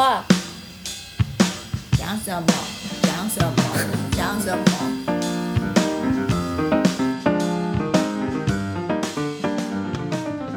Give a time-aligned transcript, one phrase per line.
[0.00, 0.24] 话，
[1.92, 2.46] 讲什么？
[3.02, 3.52] 讲什么？
[4.12, 4.64] 讲什么？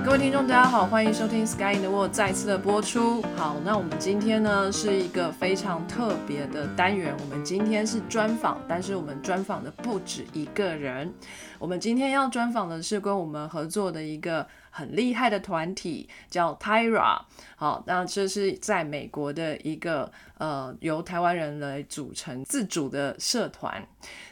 [0.06, 3.22] 各位听众，大家好，欢迎收听《Sky in the World》再次的播出。
[3.36, 11.14] 好，那我们今天呢是一个非常特别的单元，我们今天是专访，但是我们专访的不止一个人。
[11.60, 17.22] 我们今天要专访的是跟我们合作的一个很厉害的团体，叫 Tyra。
[17.56, 23.88] 好，那这是在美国的一个呃由台湾人来组成自主的社团。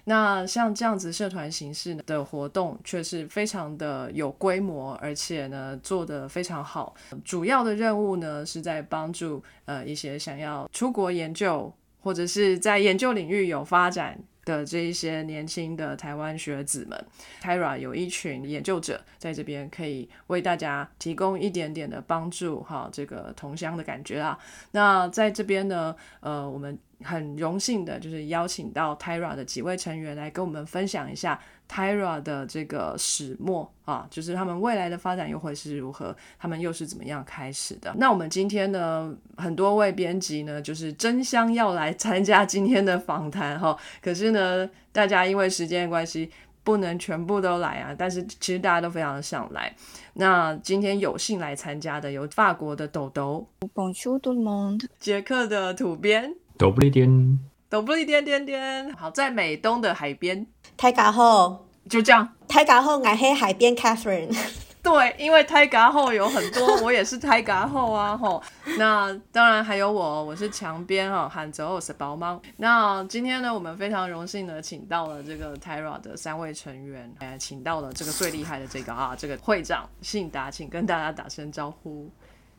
[0.05, 6.95] 那像这样子社团形式的活动，却是非常的有规模，而且呢做得非常好。
[7.23, 14.19] 主要的任务呢是在帮助呃一些想要出国研究，或者是在研究领域有发展。
[14.45, 17.05] 的这一些年轻的台湾学子们
[17.41, 24.37] ，Tyra 有一群研究者在这边，可以为大家提供一点点的帮助，哈，这个同乡的感觉啊。
[24.71, 37.94] 那在这边呢，呃，我们很荣幸的就是邀请到 Tyra 的几位成员来跟我们分享一下 Tyra 的这个始末啊，就是他们未来的发展又会是如何，他们又是怎么样开始的。
[37.98, 46.29] 那我们今天呢，很多位编辑呢，就是争相要来参加今天的访谈哈，可是呢，大家因为时间的关系。
[46.63, 49.76] 不能全部都来啊，但是其实大家都非常的想来。
[50.13, 60.45] 那今天有幸来参加的有法国的豆豆 Bonjour tout le monde，捷克的土编都不一点，都不一点点点，好，在美东的海边，
[60.76, 62.35] 大家好，就这样。
[62.48, 64.31] 大家好，我係海边 Catherine。
[64.84, 68.39] 对，因为胎嘎后有很多，我也是胎嘎后啊吼。
[68.78, 72.39] 那当然还有我，我是墙边哈，喊着我是包猫。
[72.57, 82.07] 那今天呢，我们非常荣幸的请到了这个 Tyra 的三位成员，哎，请到了这个最厉害的这个啊，这个会长信达，请跟大家打声招呼。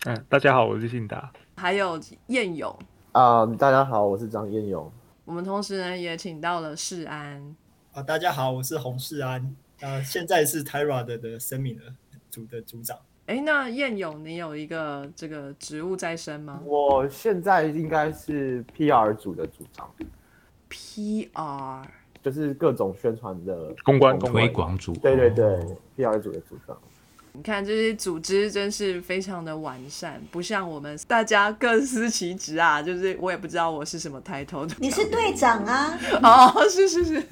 [0.06, 1.30] 嗯，大家好，我是信达。
[1.54, 2.76] 还有燕勇
[3.12, 4.90] 啊、大家好，我是张彦勇。
[5.26, 7.54] 我们同时呢也请到了世安。
[7.92, 11.92] 啊，大家好，我是洪世安，呃，现在是 Tyra 的的 Seminar
[12.30, 12.98] 组的组长。
[13.26, 19.92] 哎，那彦勇，你有一个这个职务在身吗我现在应该是 PR 组的组长
[20.70, 21.84] ，？PR
[22.22, 25.60] 就是各种宣传的公关公推广组，对对对
[25.98, 26.74] ，PR 组的组长。
[27.34, 32.82] 你看这些组织真是非常的完善，不像我们大家各司其职啊。
[32.82, 34.76] 就是我也不知道我是什么 title 的。
[34.78, 35.98] 你是队长啊？
[36.22, 37.22] 哦，是是是，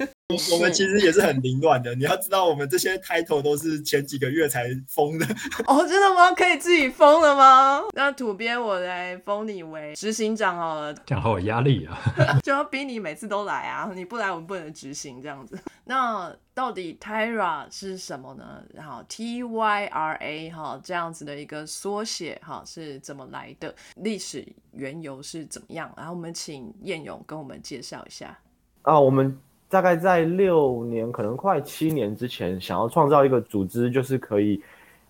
[0.51, 5.25] 我们其实也是很凌乱的，你要知道，我们这些 title 都是前几个月才封的。
[5.67, 6.31] 哦，真的吗？
[6.31, 7.83] 可以自己封了吗？
[7.93, 11.97] 那土鳖我来封你为执行长好了，这样好有压力啊！
[12.43, 13.91] 就要逼你每次都来啊！
[13.93, 15.59] 你不来，我们不能执行这样子。
[15.85, 18.63] 那到底 Tyra 是什么呢？
[18.73, 23.73] 然后 T Y R A 哈这样子的一个缩写哈是怎么来的？
[23.95, 25.91] 历史缘由是怎么样？
[25.97, 28.37] 然后我们请燕勇跟我们介绍一下。
[28.83, 29.37] 啊，我们
[29.71, 34.61] 大概在六年，可能快七年之前，想要创造一个组织，就是可以，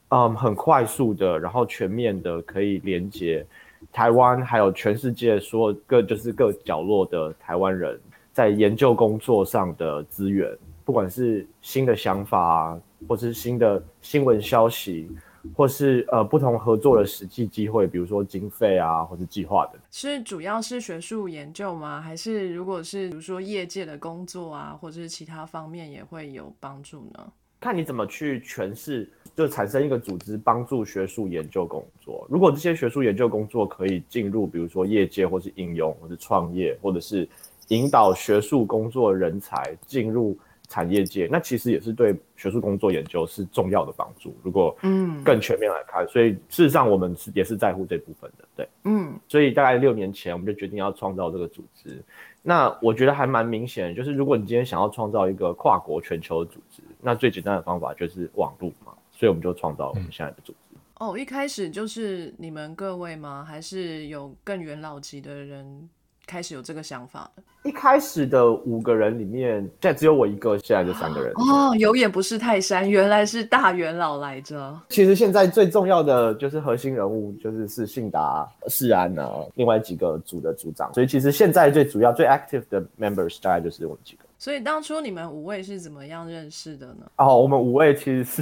[0.10, 3.44] 嗯，很快速的，然后全面的，可以连接
[3.92, 8.00] 台湾还有全世界所有各就是各角落的台湾人
[8.32, 10.48] 在研究工作上的资源，
[10.86, 15.10] 不管是新的想法啊，或是新的新闻消息，
[15.56, 19.82] 或是呃不同合作的实际机会，比如说经费啊，或是计划等。
[19.92, 22.02] 是主要是学术研究吗？
[22.02, 27.32] 还是如果是比如说业界的工作啊，或者是其他方面也会有帮助呢？
[27.60, 32.26] 看你怎么去诠释，就产生一个组织帮助学术研究工作。
[32.28, 37.30] 如果这些学术研究工作可以进入，比如说业界，或是应用，或是创业，或者是
[37.68, 40.36] 引导学术工作人才进入
[40.72, 44.34] 产业界，那其实也是对学术工作研究是重要的帮助。
[44.42, 48.70] 如果嗯更全面来看，所以事实上我们是也是在乎这部分的，对。
[48.86, 52.02] 嗯所以大概六年前，我们就决定要创造这个组织。
[52.42, 58.94] 那我觉得还蛮明显，就是如果你今天想要创造一个跨国全球的组织，那最简单的方法就是网络嘛。
[59.12, 60.78] 所以我们就创造我们现在的组织。
[60.98, 63.44] 哦，一开始就是你们各位吗？
[63.44, 65.90] 还是有更元老级的人
[66.32, 67.44] 开始有这个想法的？
[67.70, 71.34] 一开始的五个人里面，现在只有我一个，现在就三个人。
[71.34, 74.80] 哦，有眼不识泰山，原来是大元老来着。
[74.88, 80.94] 其实现在最重要的就是核心人物，就是是信达、世安啊，另外几个组的组长。
[80.94, 84.24] 所以其实现在最主要、最 active 的 members 大概就是我们几个。
[84.40, 87.12] 所以当初你们五位是怎么样认识的呢？
[87.18, 88.42] 哦，我们五位其实是，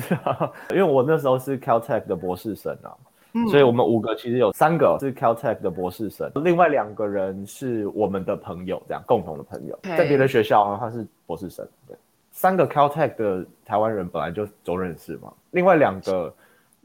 [0.70, 2.94] 因为我那时候是 Caltech 的博士生啊，
[3.50, 9.78] 所以我们五个其实有三个是 Caltech 的博士生，另外两个人是我们的朋友，这样共同的朋友。
[9.84, 11.96] 在别的学校啊他是博士生，对，
[12.32, 16.34] 三个 Caltech 的台湾人本来就都认识嘛，另外两个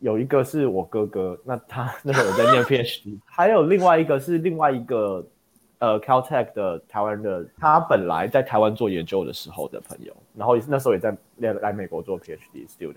[0.00, 5.26] 有一个是我哥哥，那他那时候有在念 PhD，还有另外一个是另外一个
[5.78, 12.96] 呃 Caltech 的台湾的，他本来在台湾做研究的时候的朋友，然后那时候也在来来美国做 PhD student。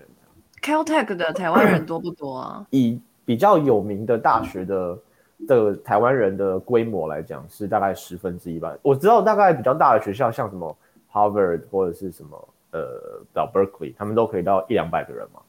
[0.60, 2.66] Caltech 的台湾人多不多啊？
[2.70, 4.98] 以比较有名的大学的
[5.46, 8.74] 的台湾人的规模来讲，是大概十分之一吧。
[8.80, 10.74] 我知道大概比较大的学校，像什么
[11.12, 15.42] Harvard 或者是什么呃到 Berkeley，他们都可以到一两百个人嘛。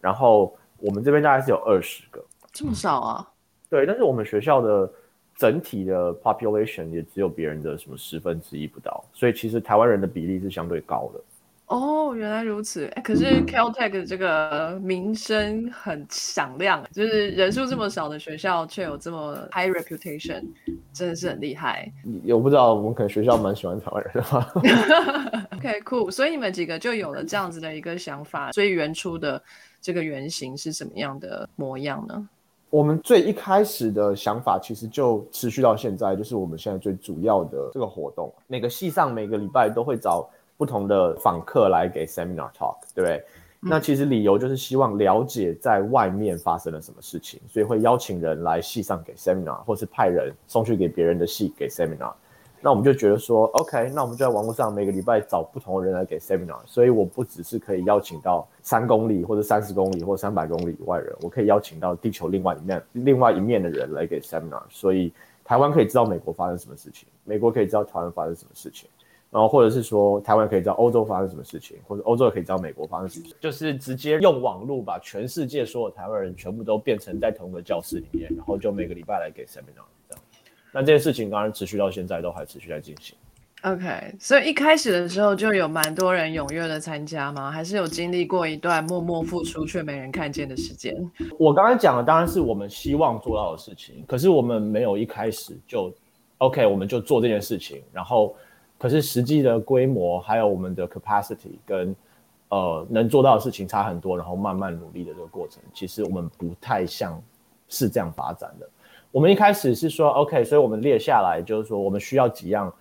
[0.00, 3.28] 然后我们这边大概是有二十个，这么少啊？
[3.68, 4.88] 对，但是我们学校的
[5.34, 11.20] 整体的 population 也只有别人的什么十分之一不到，所以其实台湾人的比例是相对高的。
[11.66, 12.86] 哦，原来如此。
[12.94, 20.44] 哎，可是 Caltech 的这个名声很响亮，就是人数这么少的学校，却有这么 high reputation，
[20.92, 21.90] 真的是很厉害。
[22.28, 25.48] 我不知道，我们可能学校蛮喜欢台湾人的吧。
[25.56, 28.52] OK，cool、所以你们几个就有了这样子的一个想法。
[28.52, 29.42] 所以原初的
[29.80, 32.28] 这个原型是什么样的模样呢？
[32.68, 38.30] 我们最一开始的想法，其实就持续到现在，就是我们现在最主要的这个活动。
[38.48, 43.24] 每个系上每个礼拜都会找不同的访客来给 seminar talk，对不对？
[43.66, 52.12] 那其实理由就是希望了解在外面发生了什么事情，所以会邀请人来系上给 seminar，或是派人送去给别人的系给 seminar。
[52.60, 65.12] 那我们就觉得说，OK，那我们就在网络上每个礼拜找不同的人来给 seminar，所以我不只是可以邀请到三公里或者三十公里或三百公里以外人，我可以邀请到地球另外一面另外一面的人来给 seminar，所以
[65.42, 68.88] 台湾可以知道美国发生什么事情，美国可以知道台湾发生什么事情，
[69.34, 80.22] 然后或者是说台湾可以知道欧洲发生什么事情，或者欧洲也可以知道美国发生什么事情，就是直接用网络把全世界所有台湾人全部都变成在同一个教室里面，然后就每个礼拜来给 seminar 这样。
[80.70, 83.16] 那这件事情当然持续到现在都还持续在进行。
[83.62, 87.50] OK，所以一开始的时候就有蛮多人踊跃的参加吗？
[87.50, 90.94] 还是有经历过一段默默付出却没人看见的时间？
[91.38, 95.92] 我刚刚讲的当然是我们希望做到的事情，可是我们没有一开始就
[96.38, 98.36] OK，我们就做这件事情，然后
[98.78, 101.96] 可是实际的规模还有我们的 capacity 跟
[102.48, 107.20] 呃能做到的事情差很多，然后慢慢努力的这个过程，其实我们不太像
[107.68, 108.68] 是这样发展的。
[109.10, 112.72] 我们一开始是说 OK，所以我们列下来就是说我们需要几样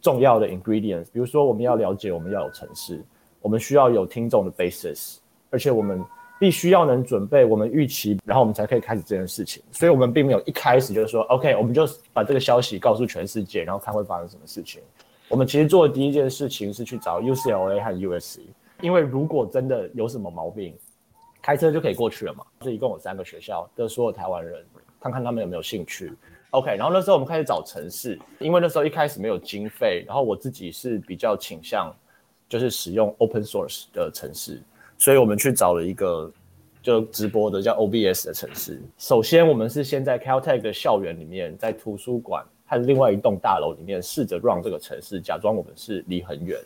[0.00, 3.02] 重要的 ingredients，比如说我们要了解我们要有城市，
[3.40, 5.18] 我们需要有听众的 basis，
[5.50, 6.04] 而且我们
[6.38, 9.62] 必须要能准备我们预期，然后我们才可以开始这件事情。
[9.72, 14.82] 所以我们并没有一开始就是说 OK，我们就把这个消息告诉全世界，然后看会发生什么事情。
[15.28, 18.40] 我们其实做的第一件事情是去找 UCLA 和 USC，
[18.80, 20.74] 因为如果真的有什么毛病，
[21.42, 22.44] 开车就可以过去了嘛。
[22.60, 24.64] 这一共有三个学校的所有台湾人，
[25.00, 26.12] 看看他们有没有兴趣。
[26.50, 31.94] OK，然后那时候我们开始找城市，因为那时候一开始没有经费，然后我自己是比较倾向
[32.48, 34.62] 就是使用 open source 的城市，
[34.96, 36.32] 所以我们去找了一个
[36.82, 38.80] 就直播的叫 OBS 的城市。
[38.96, 46.60] 首先，我们是先在 Caltech 的校园里面，在图书馆和另外一栋大楼里面试着让这个城市，假装我们是离很远，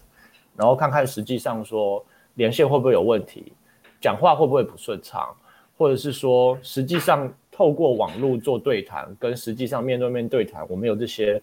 [0.57, 2.05] 然后看看实际上说
[2.35, 3.53] 连线会不会有问题，
[4.01, 5.33] 讲话会不会不顺畅，
[5.79, 11.41] 或者是说实际上透过网络做对谈，跟实际上面对面对谈，我们有这些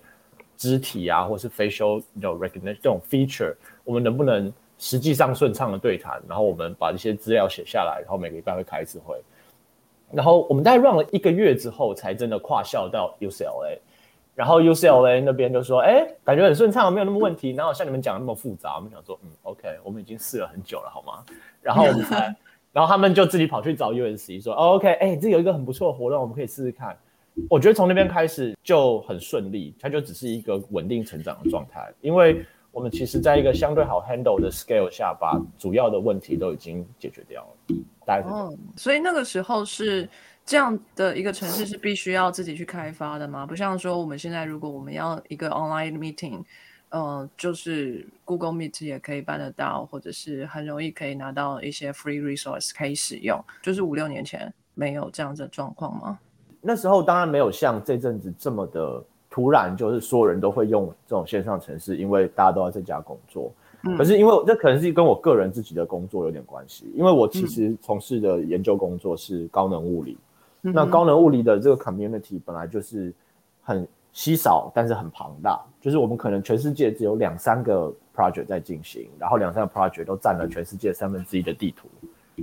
[0.57, 6.21] 肢体啊，或是 facial 有 recognition 这种 feature，我们能不能实际上顺畅的对谈？
[6.27, 9.15] 然后我们把这些资料写下来，然后每个礼拜会开一次会。
[10.11, 13.77] 然后我们大概 run 了一个月之后，才真的跨校到 UCLA。
[14.39, 21.21] 然后 UCLA 那边就说：“哎，感觉很顺畅，没有那么问题，哪有像你们讲的那么复杂？”我们想说：“嗯，OK，我们已经试了很久了，好吗？”
[21.61, 22.33] 然后我们才，
[22.71, 26.97] 然后他们就自己跑去找 USC 说：“哦，OK，哎，这有一个很不错的活动，我们可以试试看。”
[27.49, 37.75] 我觉得从那边开始就很顺利，它就只是一个稳定成长的状态，因为我们其实在一个相对好 handle 的 scale 下，把主要的问题都已经解决掉了。
[38.05, 38.29] 大概。
[38.29, 40.07] 哦，所以那个时候是
[40.49, 43.45] 这样的一个城市是必须要自己去开发的吗？
[43.45, 46.43] 不像说我们现在如果我们要一个 online meeting，
[46.89, 53.39] 呃，就是 Google Meet 也可以办得到，或者是很容易可以拿到一些 free resource 可以使用。
[53.61, 56.17] 就是五六年前没有这样子的状况吗？
[56.61, 63.53] 那时候当然没有像这阵子这么的突然，就是所有人都会用这种线上城市，因为大家都要在家工作。
[63.83, 70.28] 嗯可是因为这可能是跟我个人自己的工作有点关系，因为我其实从事的研究工作是高能物理，那
[70.63, 70.89] 嗯哼。
[70.89, 73.13] 高能物理的这个 community 本来就是
[73.61, 81.87] 很稀少，但是很庞大，就是我们可能全世界只有两三个 project 在进行，然后两三个 project 都占了全世界三分之一的地图，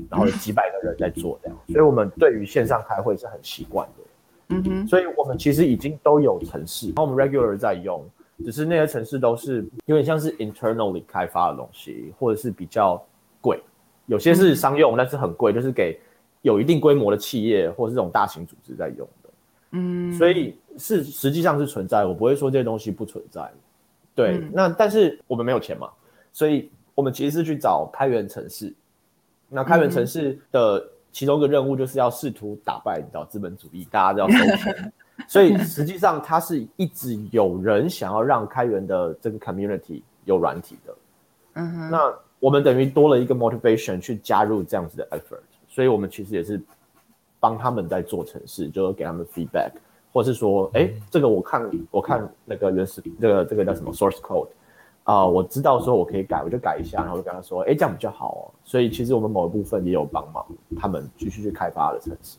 [0.09, 4.05] 然后有几百个人在做这样，所以我们对于线上开会是很习惯的。
[4.49, 8.09] 嗯哼，所以我们其实已经都有城市，然后我们 regular 在用，
[8.45, 13.05] 只是那些城市都是有点像是 internally 开发的东西，或者是比较
[13.41, 13.61] 贵，
[14.07, 15.99] 有些是商用，但是很贵，就是给
[16.47, 19.31] 有一定规模的企业或是这种大型组织在用的。
[19.73, 23.51] 嗯，所以是实际上是存在，我不会说这些东西不存在。
[24.15, 25.91] 对，嗯那但是我们没有钱嘛，
[26.33, 28.73] 所以我们其实是去找开源城市。
[29.49, 34.93] 那开源城市的其中一个任务就是要试图打败你知道资本主义，大家都要收钱。
[35.27, 40.95] 所以 实际上它是一直有人想要让开源的这个 community 有软体的。
[41.55, 45.41] 嗯哼，那我们等于多了一个 motivation 去加入这样子的 effort，
[45.77, 46.59] 所以我们其实也是
[47.39, 49.73] 帮他们在做城市，就是给他们 feedback，
[50.11, 54.49] 或是说，哎，这个我看我看那个原始这个这个叫什么 source code
[55.05, 58.43] 啊、我知道说我可以改，我就改一下，然后就跟他说，哎，这样比较好哦。
[58.65, 60.43] 所以其实我们某一部分也有帮忙
[60.81, 62.39] 他们继续去开发的城市，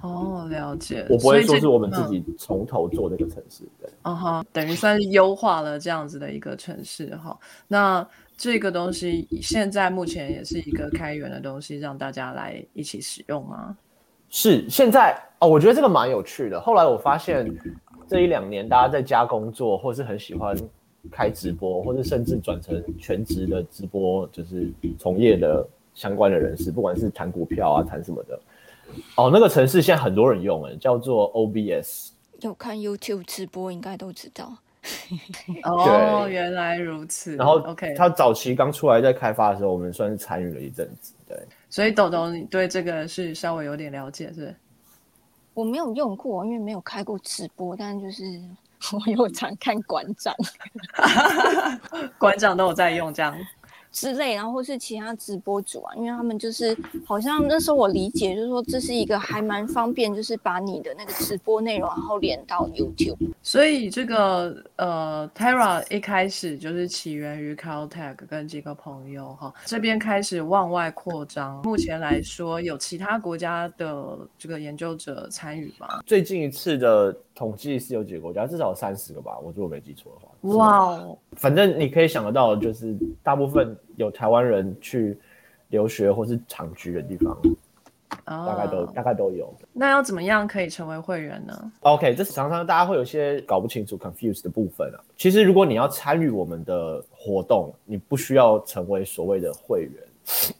[0.00, 1.06] 哦，了解。
[1.10, 3.90] 我不会说是我们自嗯己从头做这个城市，对。
[4.02, 7.38] 嗯哼，等于算是优化了这样子的一个城市哈。
[7.68, 13.76] 那这个东西现在目前也是一个开源的东西，让大家来一起使用吗？
[14.28, 16.60] 是现在哦，我觉得这个蛮有趣的。
[16.60, 17.48] 后来我发现
[18.08, 20.56] 这一两年大家在家工作，或是很喜欢
[21.10, 28.38] 开直播，或是甚至转成全职的直播，就是从业的相关的人士，不管是谈股票啊，谈什么的。
[29.16, 32.10] 哦，那个城市现在很多人用，哎，叫做 OBS。
[32.40, 34.58] 有看 YouTube 直播应该都知道。
[35.64, 37.36] 哦，原来如此。
[37.36, 41.12] 然后 OK，他早期刚出来在开发的时候，我们算是参与了一阵子。
[41.28, 41.36] 对，
[41.68, 44.56] 所以豆豆你对这个是稍微有点了解，是不是？
[45.54, 48.22] 我没有用过，因为没有开过直播，但就是
[48.92, 50.34] 我有常看馆长
[52.18, 53.36] 馆长都有在用这样。
[53.96, 56.76] 之类，然后或是其他直播主啊，因为他们就是
[57.06, 63.16] 好像那时候我理解就是说这是一个还蛮方便，就是把你的那个直播内容然后连到 YouTube。
[63.42, 71.62] 所以这个呃，Terra 一开始就是起源于 Caltech 跟几个朋友哈，这边开始往外扩张。
[71.62, 76.02] 目前来说，有其他国家的这个研究者参与吗？
[76.04, 80.32] 最近一次的统计是有几个国家，至少三十个吧，我如果没记错的话。
[80.54, 85.18] 哇哦，反正你可以想得到，就是大部分有台湾人去
[85.68, 87.36] 留学或是长居的地方，
[88.24, 89.52] 大概都、啊大概都有。
[89.72, 95.00] 那要怎么样可以成为会员呢？OK，这常常大家会有一些搞不清楚、confused 的部分啊。
[95.16, 99.92] 其实如果你要参与我们的活动，你不需要成为所谓的会员，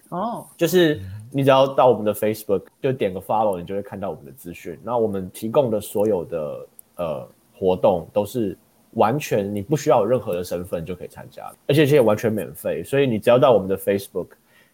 [0.09, 1.01] 哦， 就是
[1.31, 4.79] 你只要到我们的 Facebook 就点个 follow，你就会看到我们的资讯。
[4.83, 6.67] 那我们提供的所有的
[6.97, 7.29] 呃
[7.59, 8.57] 活动都是
[8.97, 12.83] 完全你不需要有任何的身份就可以参加，而且这些完全免费。
[12.83, 14.27] 所以你只要到我们的 Facebook，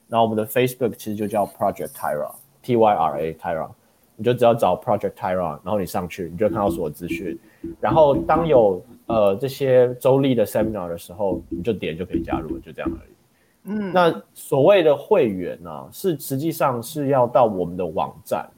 [0.09, 3.69] 然后我们的 Facebook 其实就叫 Project Tyra，T Y R A Tyra，
[4.17, 7.39] 你就只要找 Project Tyra，然后你上去，你就看到所有资讯。
[7.81, 13.13] 然后当有呃这些周历的 seminar 的时候，你就点就可以加入了，就这样而已。
[13.65, 18.49] 嗯，那所谓的会员呢、是实际上是要到我们的网站。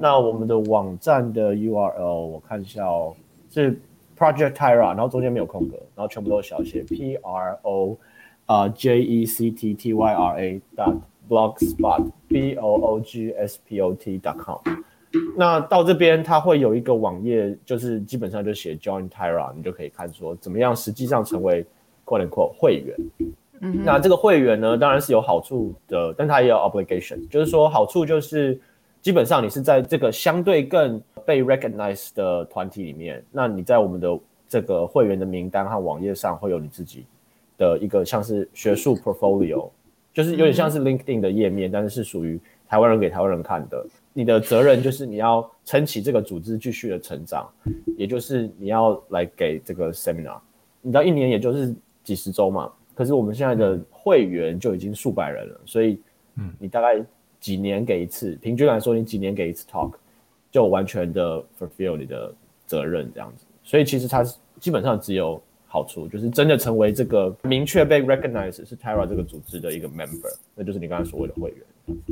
[0.00, 3.14] 那我们的网站的 URL 我看一下哦，
[3.50, 3.80] 是
[4.18, 7.96] Project Tyra，然后中间没有空格，然后全部都是小写 P R O
[8.46, 10.96] 啊、J E C T T Y R A dot
[11.28, 14.58] blogspot B O O G S P O T dot com。
[15.36, 21.64] 那到这边，它会有一个网页，就是基本上就写 Join Tyra，你就可以看说怎么样实际上成为
[22.04, 22.96] quote unquote 会员。
[23.60, 28.60] 嗯那这个会员呢，当然是有好处的，但它也有 obligation，就是说好处就是
[29.00, 34.18] 基本上你是在这个相对更被 recognize 的团体里面，那你在我们的
[34.48, 37.04] 这个会员的名单和网页上会有你自己
[37.58, 39.68] 的一个像是学术 portfolio，
[40.14, 43.84] 就是有点像是 LinkedIn 的页面，但是是属于台湾人给台湾人看的。
[44.12, 47.46] 你的责任就是你要撑起这个组织继续的成长，
[47.98, 50.38] 也就是你要来给这个 seminar，
[50.80, 56.00] 你知道一年也就是几十周嘛，可是我们现在的会员就已经数百人了，所以，
[56.36, 56.50] 嗯。
[56.58, 57.04] 你大概
[57.38, 59.92] 几年给一次，平均来说，你几年给一次 talk，
[60.50, 62.32] 就完全的 fulfill 你的
[62.66, 63.44] 责任这样子。
[63.62, 71.58] 所以其实它是基本上只有好处，就是真的成为这个明确被 recognize 是 Tyra 这个组织的一个 member，那就是你刚才所谓的会员。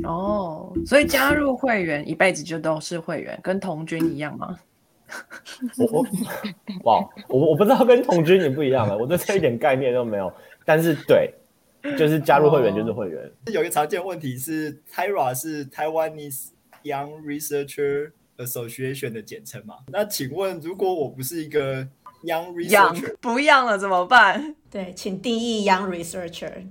[0.03, 4.57] 哦，所以加入会员一辈子就都是会员，跟童军一样吗？
[5.77, 6.05] 我我
[6.83, 10.31] 哇，我我不知道跟童军也不一样了，我对这一点概念都没有。
[10.65, 11.31] 但是对，
[11.97, 13.31] 就是加入会员就是会员。
[13.53, 16.47] 有一个常见问题是，Tyra 是 Taiwanese
[16.83, 19.75] Young Researcher Association 的简称嘛？
[19.87, 21.83] 那请问，如果我不是一个
[22.23, 24.55] Young Researcher，不一样了怎么办？
[24.69, 26.65] 对，请定义 young researcher。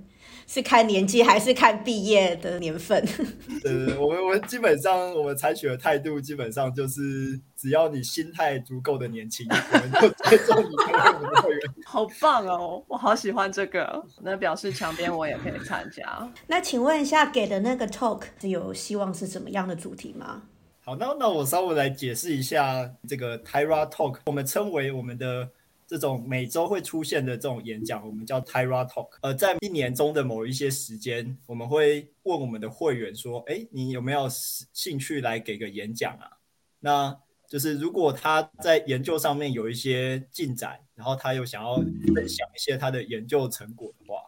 [0.47, 3.03] 是看年纪还是看毕业的年份？
[3.63, 11.61] 对，我们我们基本上我们采取的态度，基本上就是只要你心态足够的年轻，我们就接受你成为我们的会员。
[11.83, 14.05] 好棒哦，我好喜欢这个。
[14.21, 16.29] 那表示墙边我也可以参加。
[16.45, 20.43] 那请问一下，给的那个 talk 有希望是怎么样的主题吗？
[20.87, 25.49] 好，那那我稍微来解释一下这个 Tyra Talk，我们称为我们的
[25.87, 29.09] 这种每周会出现的这种演讲，我们叫 Tyra Talk。
[29.21, 36.29] 呃，在一年中的某一些时间，我们会问我们的会员说：“哎，你有没有兴趣来给个演讲啊？”
[36.81, 41.77] 那就是如果他在研究上面有一些进展，然后他又想要
[42.13, 44.21] 分享一些他的研究成果的话，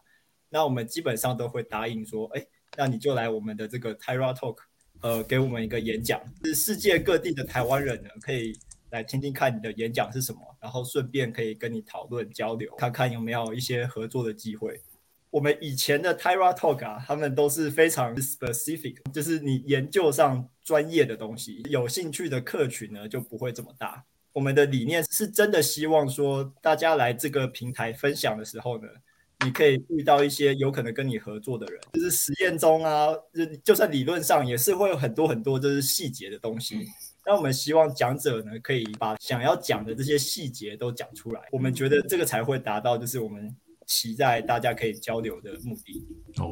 [0.49, 2.43] 那我们基本上都会答应说：“哎，
[2.75, 4.57] 那你就来我们的这个 Tyra Talk。”
[5.01, 8.57] 呃，给我们一个演讲，是世界各地的台湾人呢，可以
[8.89, 14.81] 来听听看你的演讲是什么，然后顺便可以跟你讨论交流，看看有没有一些合作的机会。
[15.29, 24.03] 我们以前的 Tyra Talk 啊，他们都是非常 specific，就是你研究上专业的东西，有兴趣的客群呢就不会这么大。
[24.33, 28.87] 我们的理念是真的希望说，大家来这个平台分享的时候呢。
[29.45, 36.87] 你可以遇到一些有可能跟你合作的人，就是实验中啊，就就算理论上也是会有很多很多就是细节的东西。
[37.25, 41.41] 那我们希望讲者呢，可以把想要讲的这些细节都讲出来。
[41.51, 46.07] 我们觉得这个才会达到就是我们期待大家可以交流的目的。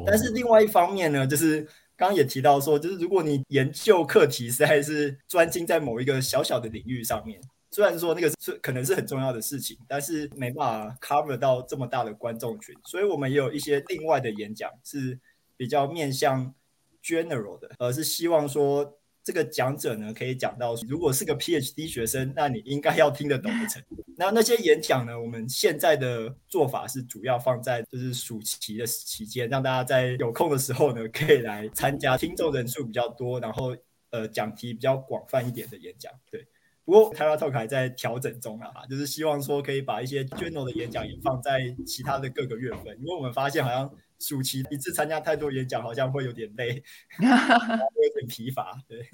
[0.06, 1.62] 但是另外一方面呢，就是
[1.96, 7.40] 刚刚也提到说，就是如果你研究课题实在是专精在某一个小小的领域上面。
[7.70, 15.18] 虽然说那个是可能是很重要的事情，但是没办法 cover 到这么大的观众群，所以我们也有一些另外的演讲是
[15.56, 16.54] 比较面向
[17.02, 24.02] general 的，而是希望说这个讲者呢可以讲到，如果是个 PhD 学生，那你应该要听得懂的程度。
[24.16, 33.76] 那那些演讲呢，我们现在的做法是主要放在就是暑期的期间，让大家在有空的时候呢可以来参加，听众人数比较多，然后
[34.10, 36.46] 呃讲题比较广泛一点的演讲，对。
[36.86, 43.90] 不过 Tyra Talk 还在调整中啊，就是希望说可以把一些 General 的演讲也放在其他的各个月份，因为我们发现好像
[44.20, 46.80] 暑期一次参加太多演讲，好像会有点累，
[47.18, 48.80] 会有点疲乏。
[48.88, 49.04] 对，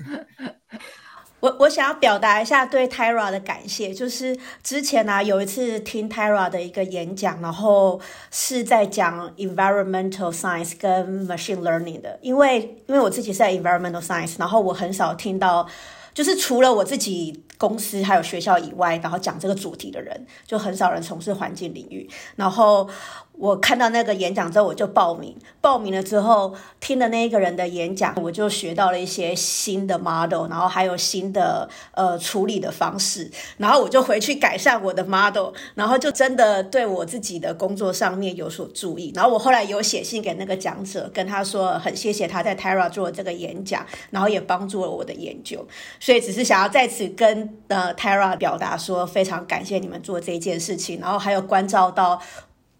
[1.41, 7.99] 我我想要表达一下对 Tyra 的感谢，就是之前呢有一次听 Tyra 的一个演讲，然后
[8.31, 15.67] 是在讲 Environmental Science 跟 Machine Learning 的，因为因为我自己是在 Environmental Science，然后我很少听到。
[16.15, 22.11] 就是除了我自己公司还有学校以外，然后讲这个主题的人，就很少人从事环境领域。
[22.35, 22.89] 然后
[23.35, 25.37] 我看到那个演讲之后，我就报名。
[25.61, 33.31] 报名了之后，听了那一个人的演讲，我就学到了一些新的 model，然后还有新的呃处理的方式。
[33.59, 39.13] 然后我就回去改善我的 model，然后就真的对我自己的工作上面有所注意。
[39.15, 45.65] 然后我后来有写信给那个讲者，跟他说很谢谢他在 Terra 做这个演讲，然后也帮助了我的研究。
[46.01, 52.21] 所以只是想要在此跟呃 Tara 表达说，非常感谢你们做这件事情，然后还有关照到，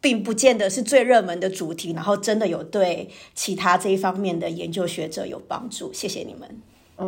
[0.01, 6.61] 并不见得是最热门的主题，然后真的有对其他这一方面的研究学者有帮助，谢谢你们。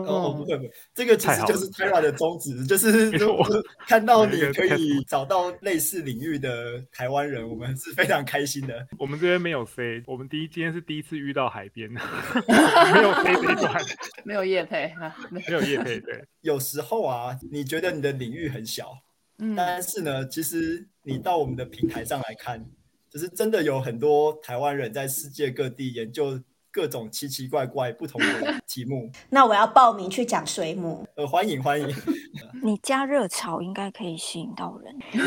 [0.03, 3.47] 哦，不会不会，这个其实就是 Tyra 的宗旨， 就是 如果
[3.87, 8.87] 看到你可以找到类似领域的台湾人，我们是非常开心的。
[8.99, 13.83] 我们这边没有飞，我们第一今天是第一次遇到海边，没有飞这一段，
[14.25, 16.01] 没有叶配啊，没有叶配。
[16.01, 18.93] 对，有时候啊，你觉得你的领域很小，
[19.39, 22.65] 嗯，但是呢，其实你到我们的平台上来看，
[23.11, 26.41] 就是真的有很多台湾人在世界各地研究。
[26.75, 31.07] 各种奇奇怪怪不同的题目， 那我要报名去讲水母。
[31.15, 31.87] 呃，欢迎欢迎。
[32.65, 34.93] 你加热潮应该可以吸引到人。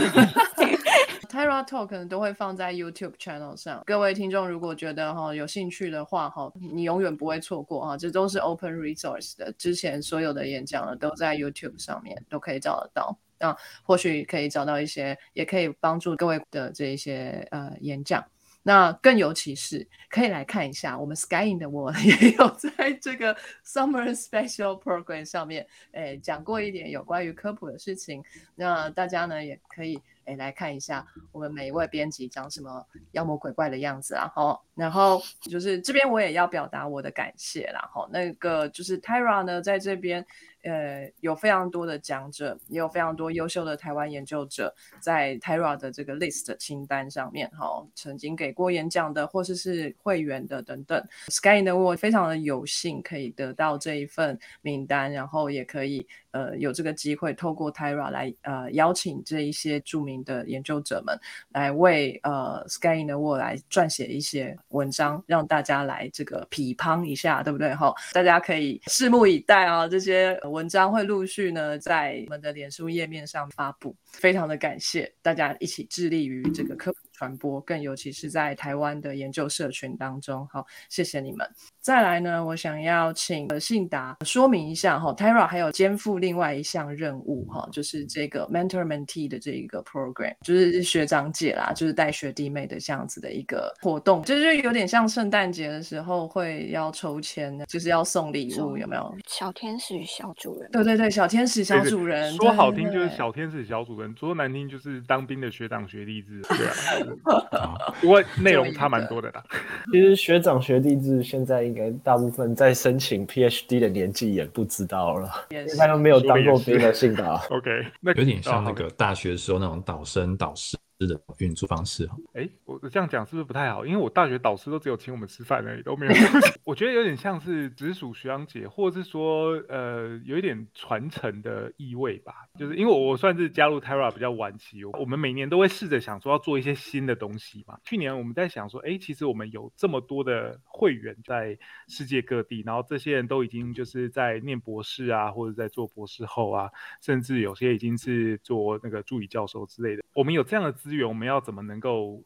[1.29, 3.81] Terra Talk 可能都会放在 YouTube channel 上。
[3.85, 9.49] 各位听众如果觉得哈有兴趣的话哈，你永远不会错过哈，这都是 Open Resource 的。
[9.53, 13.17] 之前所有的演讲呢都在 YouTube 上面都可以找得到。
[13.39, 18.21] 那或许可以找到一些，也可以帮助各位的这一些呃演讲。
[18.67, 23.33] 那更尤其是可以来看一下，我们 Sky in the World 也有在这个
[23.65, 28.21] Summer Special Program 上面，诶讲过一点有关于科普的事情。
[28.55, 34.29] 那大家呢也可以诶来看一下我们每一位编辑长什么妖魔鬼怪的样子啊。
[34.35, 37.89] 好，然后就是这边我也要表达我的感谢啦。
[37.93, 40.25] 好，那个就是 Tyra 呢在这边。
[40.67, 51.03] 呃有非常多的讲者，也有非常多优秀的台湾研究者在 Tyra 的这个 list 清单上面，哈，曾经给过演讲的或者是会员的等等。
[51.29, 56.05] Sky in the World 非常的有幸可以得到这一份名单，然后也可以。
[56.31, 61.17] 呃，有这个机会透过 Tyra 来呃邀请这一些著名的研究者们
[61.49, 67.73] 来为呃 Sky in the World 来撰写一些文章，让大家来这个批判一下，对不对？
[67.73, 69.87] 哈，大家可以拭目以待啊！
[69.87, 73.95] 这些文章会陆续呢在我们的脸书页面上发布。
[74.11, 80.47] 非常的感谢大家一起致力于这个科普传播，更尤其是在台湾的研究社群当中。
[80.51, 81.49] 好，谢谢你们。
[81.81, 99.15] 再来呢，我想要请信达说明一下哈，Tara 还有肩负另外一项任务哈，就是这个 mentor mentee 的这一个 program，就是学长姐啦，就是带学弟妹的这样子的一个活动，就是有点像圣诞节的时候会要抽签，就是要送礼物，有没有？
[99.25, 100.69] 小天使小主人。
[100.71, 102.35] 对对对，小天使小主人。
[102.35, 104.13] 说好听就是小天使小主人。
[104.17, 106.73] 说难听就是当兵的学长学弟制，对啊，
[108.01, 109.43] 不过内容差蛮多的啦。
[109.91, 117.23] 其实学长学弟制现在应该大部分在申请 PhD 的年纪也不知道了，因为他都没有当过兵的性格。
[117.49, 120.77] OK，那有点像那个大学时候那种导生导师。
[121.05, 123.85] 的运作方式哎，我我这样讲是不是不太好？
[123.85, 126.13] 因为我大学导师都只有请我们吃饭而已，都没有。
[126.63, 132.33] 我觉得有点像是直属学长姐，或者是说，呃，有一点传承的意味吧。
[132.57, 137.77] 就是因为我算是加入 Terra 比较晚期，我们每年都会试着想说要做一些新的东西嘛。
[137.83, 141.55] 去年我们在想说，哎，其实我们有这么多的会员在
[141.87, 150.03] 世界各地，然后这些人都已经就是在念博士啊，或者在做博士后啊，甚至有些已经是做那个助理教授之类的。
[150.13, 150.86] 我们有这样的资。
[150.87, 152.23] 资源我们要怎么能够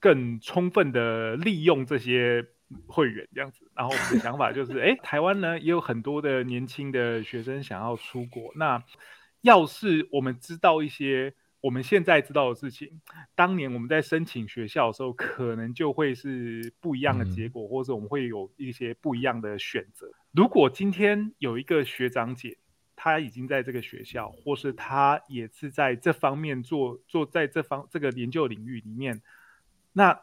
[0.00, 2.42] 更充分的利用这些
[2.86, 3.70] 会员这样子？
[3.76, 8.50] 然后我们的想法就是， 哎，台湾呢也有很多的年轻的学生想要出国。
[8.54, 8.82] 那
[9.42, 13.00] 要是我们知道一些我们现在知道的事情，
[13.34, 20.10] 当年我们在申请学校的时候，可能就会是不一样的结果，或者我们会有一些不一样的选择。
[20.32, 22.56] 如果今天有一个学长姐。
[23.00, 29.22] 他已经在这个学校，或是他也是在这方面做做在这方这个研究领域里面。
[29.92, 30.20] 那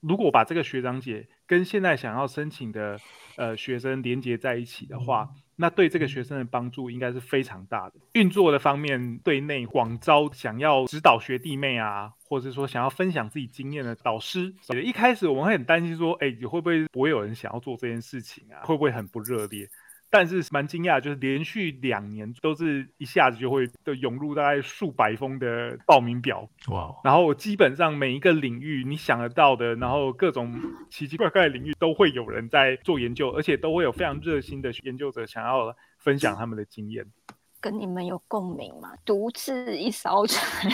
[0.00, 3.00] 如果把这个学长姐跟现在想要申请的
[3.36, 7.94] 呃学生连接在一起的话，那对这个学生的帮助应该是非常大的。
[8.12, 14.54] 运作的方面，对内广招想要指导学弟妹啊，或者说想要分享自己经验的导师。
[14.84, 18.60] 一开始我们会很担心说，哎，会不会不会有人想要做这件事情啊？
[18.66, 19.66] 会不会很不热烈？
[20.16, 26.94] 但是蛮惊讶，就是连续两年都是一下子就会的涌入大概数百封的报名表，哇！
[27.02, 30.54] 然后基本上每一个领域你想得到的，然后各种
[30.88, 37.04] 奇奇怪怪的领域都会有人在做研究，而且都会有非常热心的研究者想要分享他们的经验。
[37.64, 38.90] 跟你们有共鸣嘛？
[39.06, 40.70] 独自一艘船，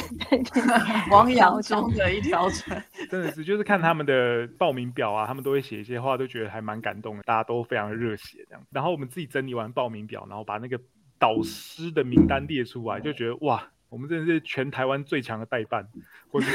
[1.13, 8.67] 汪洋 中的一条船， 真的是就是看他们的报名表啊，他们都会写一些话，都觉得还蛮感动的，大家都非常热血这样。
[8.73, 10.81] 然后我们自己整理完报名表，然后把那个
[11.17, 15.87] 导师的名单列出来，就觉得哇，我们真的是全台湾最强的代办，
[16.33, 16.47] 或者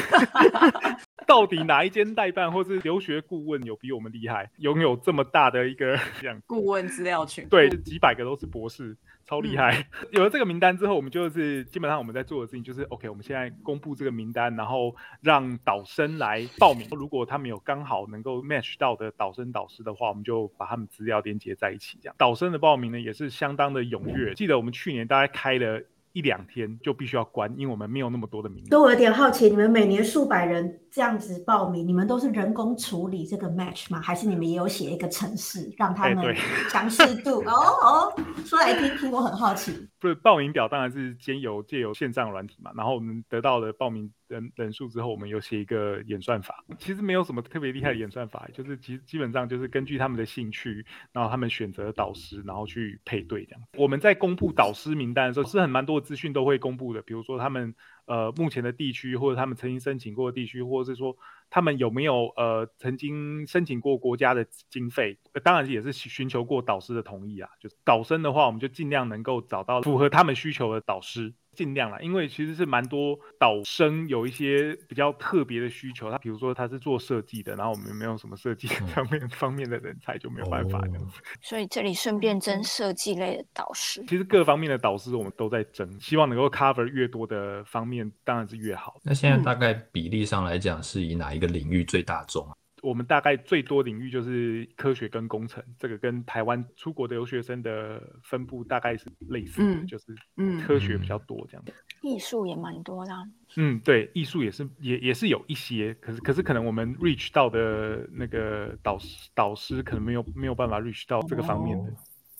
[1.27, 7.47] 到底哪一间代办或是留学顾问有比我们厉害，拥有这么大的一个 这样顾问资料群？
[7.49, 8.95] 对，几百个都是博士。
[9.27, 9.88] 超厉害！
[10.13, 16.88] 有了这个名单之后，我们就是基本上我们在做的事情就是，OK，我们现在公布这个名单，然后让导生来报名。
[16.91, 21.97] 如果他们有刚好能够 match 到的导生导师的话，我们就把他们资料连接在一起。
[21.99, 24.35] 这样导生的报名呢，也是相当的踊跃。
[24.35, 25.81] 记得我们去年大概开了。
[26.15, 28.69] 一两天就必须要关，因为我们没有那么多的名额。
[28.69, 33.99] 都我有点好奇，你们每年数百人这样子报名，你们都是人工处理这个 match 吗？
[34.01, 36.34] 还是你们也有写一个程式让他们
[36.71, 37.41] 强势度？
[37.41, 37.51] 哦
[37.84, 38.13] 哦，
[38.45, 39.73] 说来听听，我很好奇。
[39.99, 44.12] 不是报名表当然是兼有借由线上软体嘛，然后我们得到了报名。
[44.27, 53.62] 人人数之后，我们有写一个演算法，其实没有什么特别厉害的演算法，就是基基本上就是根据他们的兴趣，然后他们选择导师，然后去配对这样。
[53.77, 61.15] 我们在公布导师名单的时候，是很蛮多资讯都会公布的，比如说他们呃目前的地区，或者他们曾经申请过的地区，或者是说
[61.49, 67.49] 他们有没有呃曾经申请过国家的经费，当然也是寻求过导师的同意啊。
[67.59, 71.33] 就是导生的话，我们就尽量能够找到符合他们需求的导师。
[71.55, 81.21] 尽量啦，因为其实是蛮多导生有一些比较特别的需求，他比如说他是做设计的，然后我们没有什么设计 方面方面的人才，就没有办法这样子。
[81.41, 84.03] 所以这里顺便征设计类的导师。
[84.07, 88.99] 其实各方面的导师我们都在征，希望能够 cover 越多的方面，当然是越好。
[89.03, 92.53] 那现在大概比例上来讲，是以哪一个领域最大众啊？
[92.85, 101.65] 我们大概最多领域就是科学跟工程，这个跟台湾出国的留学生的分布大概是类似的，嗯就是嗯科学比较多这样。
[102.01, 103.23] 艺术也蛮多的啊、
[103.55, 111.91] 嗯，对，艺术也是也也是有一些，可是可是可能我们 reach 到的那个导师导师可能没有没有办法 reach 到这个方面的。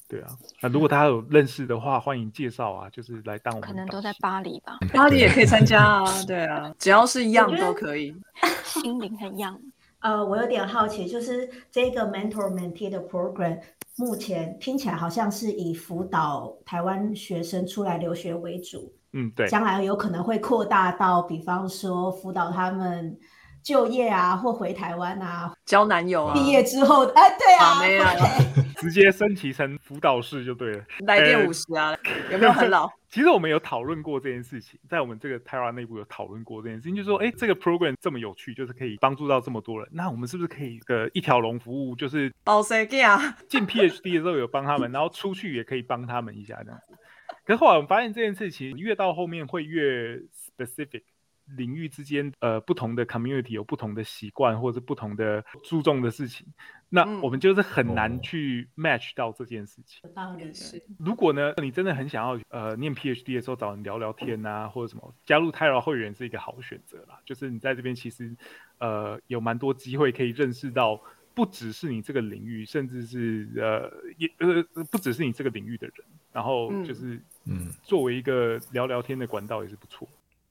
[0.08, 0.27] 对啊，
[0.62, 8.15] 那如果大家有认识的话，欢迎介绍啊，就是来当我们可能都在巴黎吧，巴黎也可以参加啊，对啊，只要是一样都可以。
[8.63, 9.60] 心灵很样。
[10.06, 13.60] 呃，我有点好奇，就是这个 mentor mentee 的 program，
[13.96, 23.18] 目前听起来好像是以辅导台湾学生出来留学为主，嗯，对，将来有可能会扩大到，比方说辅导他们
[23.65, 28.13] 就业啊，或回台湾啊，交男友啊，毕业之后，哎，对啊，没有啊，
[28.78, 30.86] 直接升级成辅导室就对了。
[30.99, 31.97] 来电呃五十啊，
[32.32, 32.88] 有没有很老？
[33.10, 43.36] 其实我们有讨论过这件事情，在我们这个 Terra 内部有讨论过这件事情，就是说，哎，这个 program 这么有趣，就是可以帮助到这么多人，那我们是不是可以个一条龙服务，就是包谁给啊？
[43.49, 46.95] 进 PhD 的时候有帮他们，然后出去也可以帮他们一下这样子。
[47.45, 50.19] 可是后来我们发现这件事情越到后面会越
[50.58, 51.01] specific，
[51.45, 56.47] 领域之间呃不同的 community 有不同的习惯或者是不同的注重的事情，
[56.89, 60.01] 那嗯我们就是很难哦去 match 到这件事情。
[60.03, 67.19] 有道理是如果呢，你真的很想要呃念 PhD 的时候找人聊聊天啊，或者什么，加入 Tyra 会员是一个好选择啦。
[67.25, 68.36] 就是你在这边其实
[68.79, 71.01] 呃有蛮多机会可以认识到，
[71.34, 75.95] 不只是你这个领域，甚至是呃也呃不只是你这个领域的人，
[76.31, 80.08] 然后嗯就是嗯，作为一个聊聊天的管道也是不错。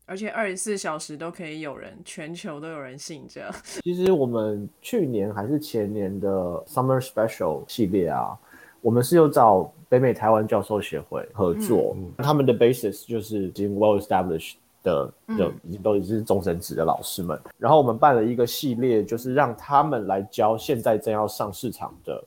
[0.07, 3.51] 而且二十四小时都可以有人，全球都有人信着。
[3.83, 6.29] 其实我们去年还是前年的
[6.67, 8.37] Summer Special 系列啊，
[8.83, 22.25] 我们是有找北美台湾教授协会合作，他们的 basis 就是已经 well established 的的已经都已经是终身职的老师们，然后我们办了一个系列，就是让他们来教现在正要上市场的，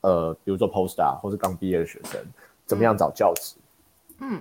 [0.00, 2.18] 呃，比如说 postdoc 或是刚毕业的学生
[2.64, 3.56] 怎么样找教职。
[3.56, 3.59] 嗯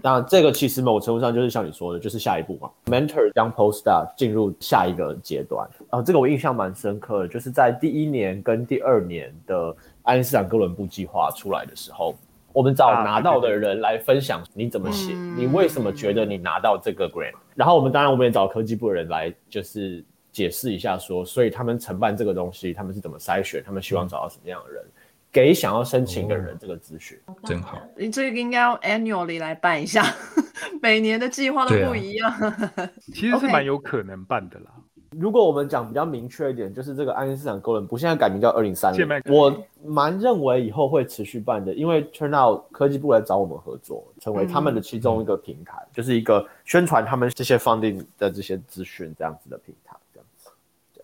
[0.04, 5.68] 那这个其实某程度上就是像你说的，就是下一步嘛，mentor 将 postdoc 进入下一个阶段。
[5.90, 12.16] 啊、这个我印象蛮深刻的，就是在第一年跟第二年的爱因斯坦哥伦布计划出来的时候，
[12.52, 15.38] 我们找啊拿到的人来分享你怎么写，嗯。
[15.38, 17.34] 你为什么觉得你拿到这个 grant。
[17.56, 24.84] 然后我们当然我们也找科技部的人来，就是解释一下说，所以他们承办这个东西，他们是怎么筛选，他们希望找到什么样的人，
[25.32, 27.20] 给想要申请的人这个资讯。
[27.44, 27.80] 真好。
[27.96, 30.04] 你这个应该要 annually 来办一下，
[30.82, 32.32] 每年的计划都不一样。
[33.14, 34.72] 其实是蛮有可能办的啦。
[35.12, 39.52] 如果我们讲比较明确一点，就是这个爱因斯坦哥伦布现在改名叫二零三零，我
[39.84, 50.52] 蛮认为以后会持续办的，因为 Turnout 科技部来找我们合作，成为他们的其中一个平台，就是一个宣传他们这些 funding 的这些资讯这样子的平台，这样子。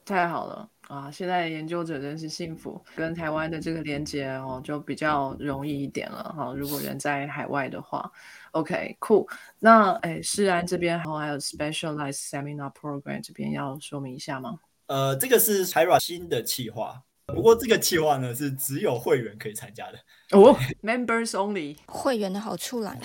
[0.05, 1.09] 太好了啊！
[1.11, 6.53] 现在研究者真是幸福，跟台湾的这个连接哦，就比较容易一点了哈。
[6.55, 8.11] 如果人在海外的话
[8.51, 9.27] ，OK，cool。
[9.59, 14.59] 那哎，世安这边还有 specialized seminar program 这边要说明一下吗？
[14.87, 19.97] 呃，这个是 Tyra 新的企划，不过这个企划呢是只有会员可以参加的，
[20.37, 21.75] 哦，members only。
[21.87, 23.01] 会员的好处来了，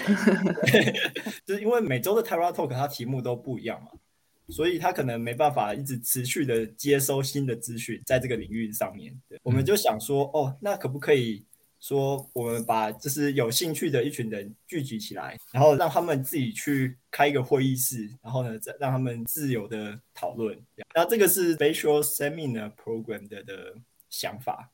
[1.47, 3.89] 就是因为每周的 Tyra Talk 它题目都不一样嘛，
[4.51, 9.19] 所以他可能没办法一直持续的接收新的资讯在这个领域上面。
[9.29, 11.45] 对，我们就想说，哦，那可不可以
[11.79, 20.59] 说我们把就是有兴趣的一群人聚集起来，然后让他们自己去开一个会议室，然后呢，再让他们自由的讨论。
[20.95, 23.75] 那这个是 Spatial Seminar Program 的的
[24.09, 24.71] 想法，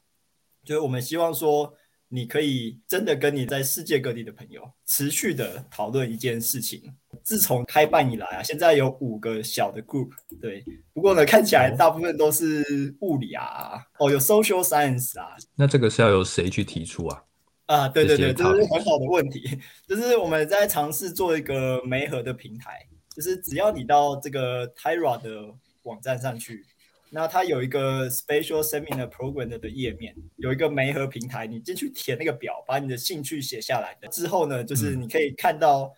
[0.65, 1.77] 就是我们希望说。
[2.09, 6.95] 你可以真的跟你在世界各地的朋友持续的讨论一件事情。
[7.23, 10.65] 自从开办以来啊，现在有五个小的 group，对。
[10.93, 17.25] 不过呢，看起来大部分都是物理啊，哦，有 social science 啊，那这个是要由谁去提出啊？
[17.67, 19.59] 啊，对对对，这些这是很好的问题。
[19.89, 26.65] 就是我们在尝试做一个媒合的平台，就是只要你到这个 Tyra 的网站上去，
[27.17, 35.91] 那它有一个 Special Seminar Program 的页面，有一个媒合平台，你进去填那个表，把你的兴趣写下来的之后呢，就是嗯你可以看到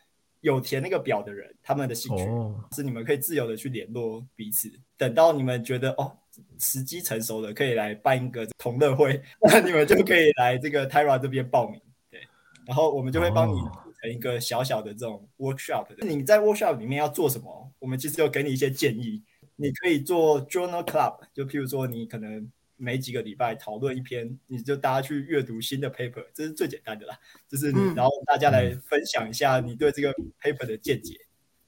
[0.42, 4.70] 有填那个表的人他们的兴趣，哦，是你们可以自由的去联络彼此。
[4.96, 6.16] 等到你们觉得哦
[6.60, 11.80] 时机成熟了，可以来办一个同乐会， 那你们就可以来这个 Tyra 这边报名。
[12.12, 12.20] 对，
[12.64, 15.88] 然后我们就会帮你哦组成一个小小的这种 workshop。
[16.00, 17.72] 你在 workshop 里面要做什么？
[17.80, 19.20] 我们其实有给你一些建议。
[19.60, 27.18] 你可以做 journal club，就譬如说你可能每几个礼拜讨论一篇，你就大家去阅读新的 paper，这是最简单的啦。
[27.48, 31.18] 就是你，嗯然后大家来分享一下你对这个 paper 的见解。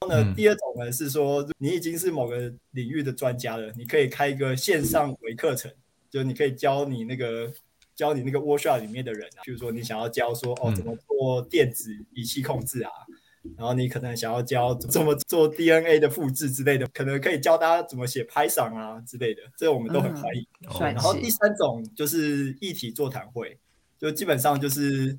[0.00, 5.72] 然后呢，嗯第二种呢是说，你已经是某个领域的专家了，你可以开一个线上微课程，
[6.09, 7.53] 就你可以教你那个
[7.96, 12.90] 教你那个 workshop 里面的人啊，譬如说你想要教说哦怎么做电子仪器控制啊，
[13.57, 20.46] 然后你可能想要教怎么做 DNA 的复制之类的，可能可以教大家怎么写 Python 啊之类的，这我们都很欢迎。
[20.70, 23.59] 帅然后第，三种就是议题座谈会，
[23.98, 25.18] 就基本上就是，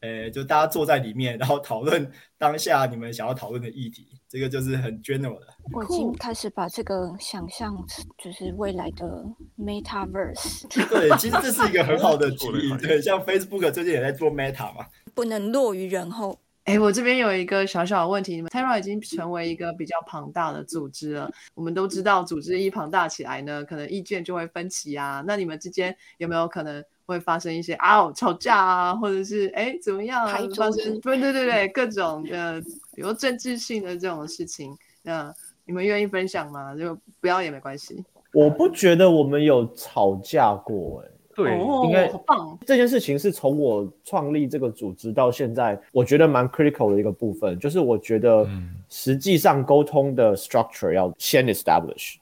[0.00, 5.46] 呃，就大家坐在里面，然后讨论当下你们想要讨论的议题，这个就是很 general 的。
[5.74, 7.76] 我已经开始把这个想象
[8.16, 9.24] 就是未来的
[9.58, 12.38] metaverse，对，其实这是一个很好的 提议。
[12.38, 16.40] 做得很对，像 Facebook 最近也在做 Meta 嘛，不能落于人后。
[16.68, 21.30] 哎，我这边有一个小小的问题，你们 Terra 已经成为一个比较庞大的组织了。
[21.54, 25.24] 我们都知道，组织一庞大起来呢，可能意见就会分歧啊。
[25.26, 31.00] 那你们之间有没有可能会发生一些啊吵架啊，或者是哎怎么样发生？
[31.00, 32.60] 对对对对，各种的，
[32.94, 36.76] 比如政治性的这种事情，那你们愿意分享吗？
[36.76, 38.04] 就不要也没关系。
[38.34, 42.58] 我不觉得我们有吵架过、欸，对，哦，应该好棒。
[42.66, 52.16] 这件事情是从我创立这个组织到现在，我觉得蛮 critical 的一个部分，就是我觉得嗯实际上沟通的 structure 要先 establish，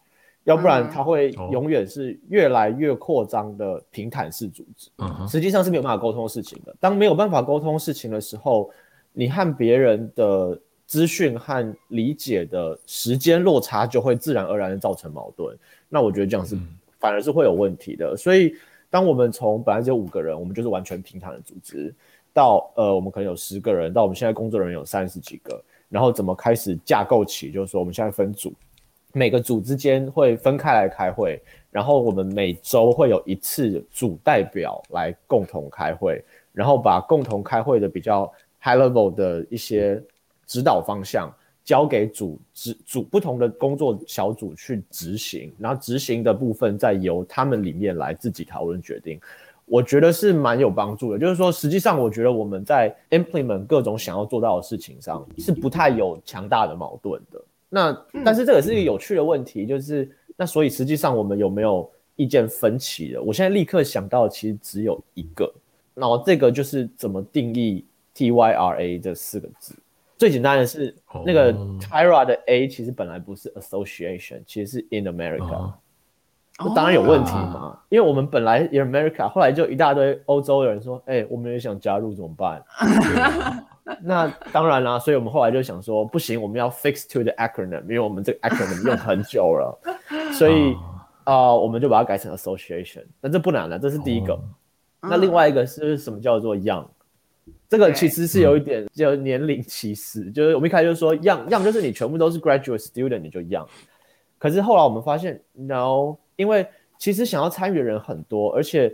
[0.45, 4.91] 要不然嗯它会哦永远是越来越扩张的平坦式组织。
[4.99, 6.77] 嗯，实际上是没有办法沟通事情的。
[6.79, 8.71] 当没有办法沟通事情的时候，
[9.15, 15.57] 你和别人的资讯和理解的时间落差就会自然而然的造成矛盾。
[15.89, 18.17] 那我觉得这样是、嗯反而是会有问题的。
[18.17, 18.55] 所以，
[18.89, 21.95] 当我们从本来只有五个人，我们就是完全平坦的组织，
[22.33, 28.53] 到呃我们可能有十个人，到我们现在工作人员有三十几个，然后怎么开始架构起，就是说我们现在分组，
[29.13, 36.23] 每个组之间会分开来开会，然后我们每周会有一次组代表来共同开会，
[36.53, 40.03] 然后把共同开会的比较 high level 的一些
[40.47, 41.33] 指导方向
[41.67, 49.21] 交给组织组不同的工作小组去执行，然后执行的部分再由他们里面来自己讨论决定。
[49.65, 57.43] 我觉得是蛮有帮助的，就是说，实际上我觉得我们在 implement 各种想要做到的事情上是不太有强大的矛盾的。
[57.69, 63.21] 那但是这也是一个有趣的问题，就是那所以实际上我们有没有意见分歧的？
[63.21, 65.53] 我现在立刻想到其实只有一个，
[65.95, 69.75] 然后这个就是怎么定义 T Y R A 这四个字。
[70.19, 75.55] 最简单的是那个哦 Tyra 的 A 其实本来不是 association，其实是 in America。
[75.55, 75.75] 哦
[76.59, 82.65] 那当然有问题哦嘛，因为我们本来 in America，后来就一大堆欧洲人说，哎、我们也想加入怎么办？
[84.01, 89.79] 那当然啦，所以我们后来就想说，不行，我们要 fix to the acronym，因为我们这个 acronym 用很久了，
[90.33, 90.73] 所以
[91.25, 93.05] 啊、呃我们就把它改成 association。
[93.21, 94.33] 那这不难了，这是第一个。
[94.33, 94.41] 哦
[95.09, 96.85] 那另外一个是什么叫做 young？
[97.69, 103.67] 这个其实是有一点就年龄歧视，就是我们一开始就说 young young 就是你全部都是 graduate student 你就 young，
[104.39, 106.67] 可是后来我们发现 no，因为
[106.99, 108.93] 其实想要参与的人很多，而且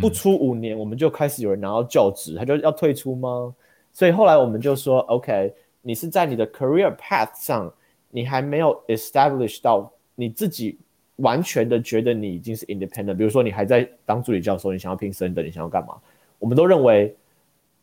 [0.00, 3.54] 不出五年我们就开始有人拿到教职，他就要退出吗？
[3.92, 5.52] 所以后来我们就说 OK，
[5.82, 7.72] 你是在你的 career path 上，
[8.10, 10.78] 你还没有 establish 到你自己
[11.16, 15.94] 完全的觉得你已经是 independent，比如说你还在当助理教授，你想要拼升等，你想要干嘛？
[16.38, 17.14] 我们都认为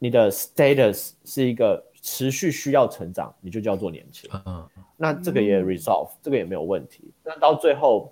[0.04, 4.28] 你的 status 是一个持续需要成长，你就叫做年轻。
[4.48, 7.12] 嗯那这个也 resolve，、这个也没有问题。
[7.24, 8.12] 那到最后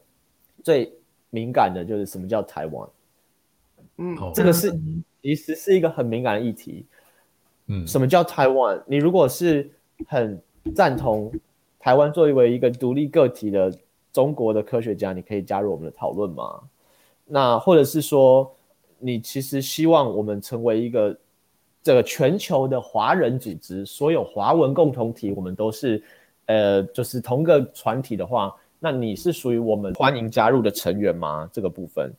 [0.63, 0.93] 最
[1.32, 2.89] 敏感的就是什么叫台湾，
[3.97, 4.71] 嗯哦这个是
[5.23, 6.86] 其实是一个很敏感的议题。
[7.65, 8.80] 嗯什么叫台湾？
[8.86, 9.67] 你如果是
[10.06, 10.39] 很
[10.75, 11.32] 赞同
[11.80, 13.75] 台湾作为一个独立个体的
[14.13, 16.62] 中国的科学家，你可以加入我们的讨论吗？
[17.25, 18.56] 那或者是说，
[18.99, 21.15] 你其实希望我们成为一个
[21.81, 26.01] 这个全球的华人组织，所有华文共同体，我们都是
[26.45, 31.49] 呃，就是同个团体的话，那你是属于我们欢迎加入的成员吗？
[31.53, 32.11] 这个部分，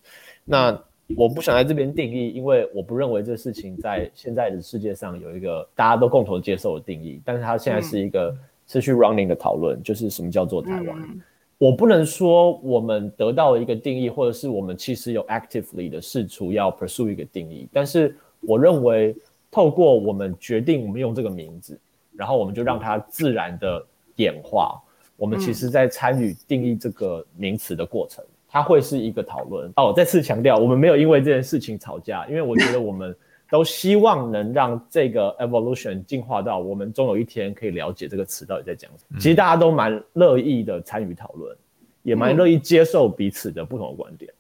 [0.44, 0.78] 那
[1.16, 8.34] 我不想在这边定义，因为我不认为这事情在现在的世界上有一个大家都共同接受的定义，但是它现在是一个
[8.66, 11.02] 持续 running 的讨论，就是什么叫做台湾。
[11.02, 11.20] 嗯
[11.60, 19.14] 我不能说我们得到一个定义，或者是我们其实有 actively 的试图要 pursue 一个定义，但是我认为
[19.50, 21.78] 透过我们决定我们用这个名字，
[22.16, 23.84] 然后我们就让它自然的
[24.16, 24.80] 演化。
[25.16, 29.70] 我们其实在参与定义这个名词的过程，它会是一个讨论。
[29.76, 33.14] 哦，我再次强调，我们没有因为这件事情吵架，因为我觉得我们
[33.50, 39.18] 都希望能让这个 evolution 进化到我们终有一天可以了解这个词到底在讲什么。
[39.20, 41.54] 其实大家都蛮乐意的参与讨论，
[42.02, 44.32] 也蛮乐意接受彼此的不同的观点。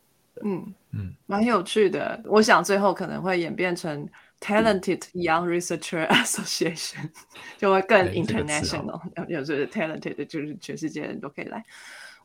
[0.42, 2.18] 嗯嗯蛮有趣的。
[2.24, 4.08] 我想最后可能会演变成
[4.40, 7.10] Talented Young Researcher Association，
[7.58, 11.64] 就会更 international，就是 talented 就是全世界人都可以来。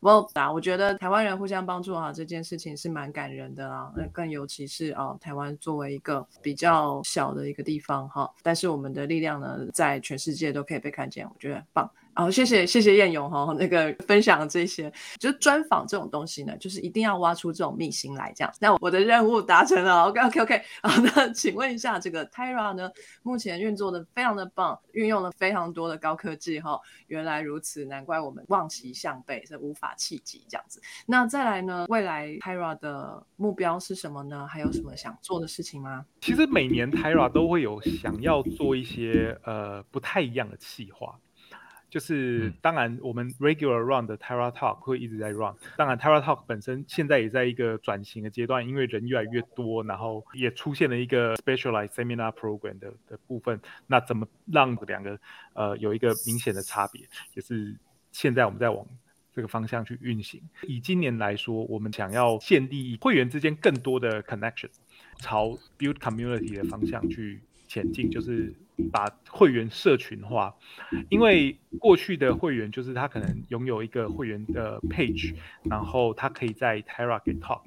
[0.02, 3.92] Well，啊，我觉得台湾人互相帮助哈，这件事情是蛮感人的啦。
[3.96, 11.90] 那更尤其是啊，台湾作为一个比较小的一个地方哈，但是我们的力量呢，在全世界都可以被看见，我觉得很棒。
[12.16, 14.90] 好，谢谢谢谢燕勇哈，那个分享这些，
[15.20, 18.54] 就是专访这种东西呢，就是一定要挖出这种秘辛来，这样。
[18.62, 20.62] 那我的任务达成了，OK OK OK。
[20.82, 22.90] 好，那请问一下，这个 Tyra 呢，
[23.22, 26.80] 目前运作的非常的棒，运用了非常多的高科技哈。
[27.08, 30.82] 原来如此，难怪我们望其项背，是无法企及这样子。
[31.06, 34.48] 那再来呢，未来 Tyra 的目标是什么呢？
[34.48, 36.06] 还有什么想做的事情吗？
[36.22, 41.20] 其实每年 Tyra 都会有想要做一些呃不太一样的企划。
[41.96, 45.56] 就是当然，我们 regular run 的 Terra Talk 会一直在 run。
[45.78, 53.58] 当然，Terra Talk 本身现在也在一个转型的阶段，因为人越来越多，然后也出现了一个 specialized seminar program 的的部分。
[53.88, 55.18] 那怎么让两个
[55.54, 57.02] 呃有一个明显的差别，
[57.34, 57.74] 也是
[58.12, 58.86] 现在我们在往
[59.32, 60.42] 这个方向去运行。
[60.64, 64.68] 以今年来说，我们想要建立会员之间更多的 connection，
[65.20, 67.40] 朝 build community 的方向去
[67.84, 68.54] 前进，就是。
[68.92, 70.54] 把会员社群化，
[71.08, 77.62] 因为过去的会员就是他可能拥有一个会员的 page，然后他可以在 Terra 给 talk，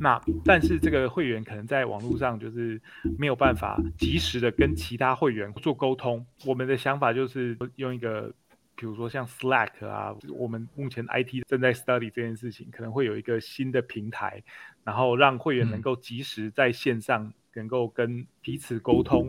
[0.00, 2.80] 那但是这个会员可能在网络上就是
[3.16, 6.26] 没有办法及时的跟其他会员做沟通。
[6.44, 8.34] 我们的想法就是用一个，
[8.80, 14.42] 比如说像 Slack 啊，我们目前 IT 正在 study 这件事情，可能会有一个新的平台，
[14.84, 17.30] 然后让会员能够及时在线上。
[17.52, 19.28] 能够跟彼此沟通，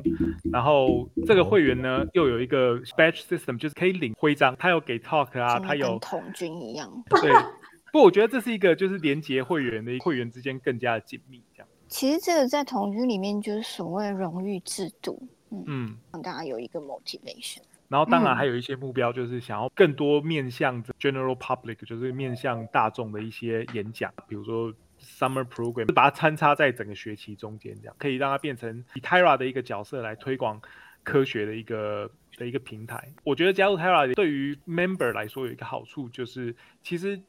[0.53, 7.03] 然后这个会员呢又有一个 badge system，就是可以领徽章，他有给 talk 啊，他有同军一样。
[7.09, 7.31] 对，
[7.91, 11.67] 不，我觉得这是一个就是连接会员的会员之间更加的紧密这样。
[11.87, 15.27] 其实这个在同军里面就是所谓荣誉制度，
[15.65, 17.61] 嗯，让大家有一个 motivation。
[17.91, 24.73] 然后当然还有一些目标，就是想要更多面向 general public，就是面向大众的一些演讲，比如说。
[25.03, 30.61] Summer program 把它穿插在整个学期中间，这样可以让它变成以 Tyra 的一个角色来推广
[31.01, 33.11] 科学的一个的一个平台。
[33.23, 37.19] 我觉得加入 Tyra 对于 member 来说有一个好处，就是其实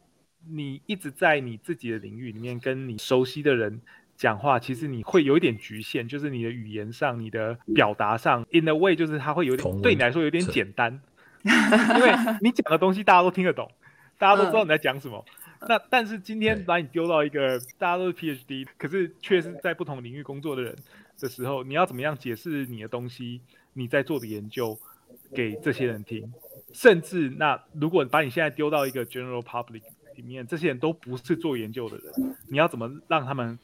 [0.46, 3.80] 你一直在你自己的领域里面跟你熟悉的人
[4.22, 11.02] 讲话，其实你会有一点局限，就是你的语言上、你的表达上，in a way 就是它会有点对你来说有点简单，
[11.42, 13.68] 因为你讲的东西大家都听得懂，
[14.18, 15.24] 大家都知道你在讲什么。
[15.68, 20.76] 那但是今天把你丢到一个大家都是 PhD，可是却是在不同领域工作的人
[21.18, 23.40] 的时候，你要怎么样解释你的东西？
[23.72, 24.78] 你在做的研究
[25.34, 26.32] 给这些人听，
[26.72, 29.82] 甚至那如果把你现在丢到一个 general public
[30.14, 33.58] 里面，这些人都不是做研究的人，你要怎么让他们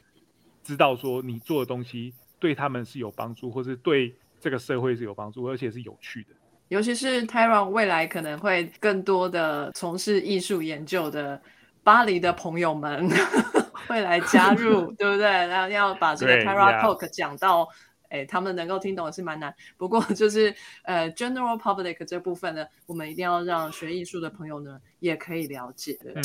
[0.69, 6.29] 知道说你做的东西对他们是有帮助，或是对这个社会是有帮助，而且是有趣的？
[6.67, 11.41] 尤其是 Tyron 未来可能会更多的从事艺术研究的。
[11.81, 13.09] 巴黎的朋友们
[13.87, 15.23] 会来加入， 对不对？
[15.23, 17.67] 然后要把这个 Terra Talk 讲到，
[18.09, 19.51] 哎，他们能够听懂也是蛮难。
[19.77, 20.53] 不过就是
[20.83, 25.97] 呃，General Public 这部分呢，我们一定要让学艺术的朋友呢也可以了解。
[26.13, 26.21] 嗯，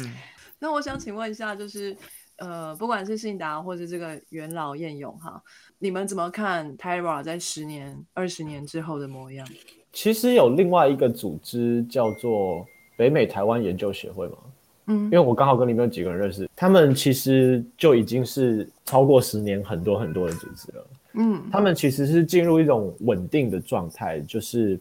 [0.58, 1.96] 那我想请问一下，就是
[2.36, 5.42] 呃，不管是信达或者这个元老燕勇哈，
[5.78, 9.46] 你们怎么看 Terra 在十年、二十年之后的模样？
[9.92, 12.66] 其实有另外一个组织叫做
[12.96, 14.38] 北美台湾研究协会嘛。
[14.86, 20.86] 嗯，因为我刚好跟里面有几个人认识，他们其实就已经是超过十年很多很多的组织了。
[21.14, 24.78] 嗯，他们其实是进入一种稳定的状态，就是，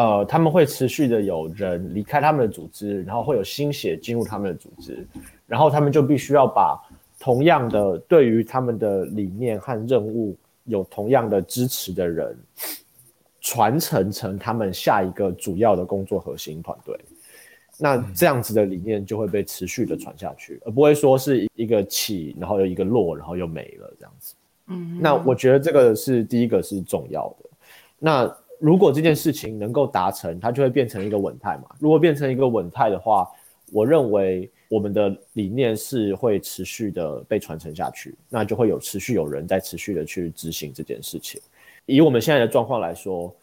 [0.00, 5.06] 呃，他们会持续的有人离开他们的组织，然后会有新血进入他们的组织，
[5.46, 6.80] 然后他们就必须要把
[7.18, 10.34] 同样的对于他们的理念和任务
[10.64, 12.34] 有同样的支持的人
[13.42, 16.98] 传承成他们下一个主要的工作核心团队。
[17.78, 24.34] 那这样子的理念就会被持续的传下去，而不会说是一个起，然后又一个落，然后又没了这样子。
[24.68, 27.50] 嗯，那我觉得这个是第一个是重要的。
[27.98, 31.74] 那如果这件事情能够达成，它就会变成一个稳态嘛。
[31.80, 33.28] 如果变成一个稳态的话，
[33.72, 41.40] 我认为我们的理念是会持续的被传承下去，那就会有持续有人在持续的去执行这件事情。
[41.86, 43.34] 以我们现在的状况来说，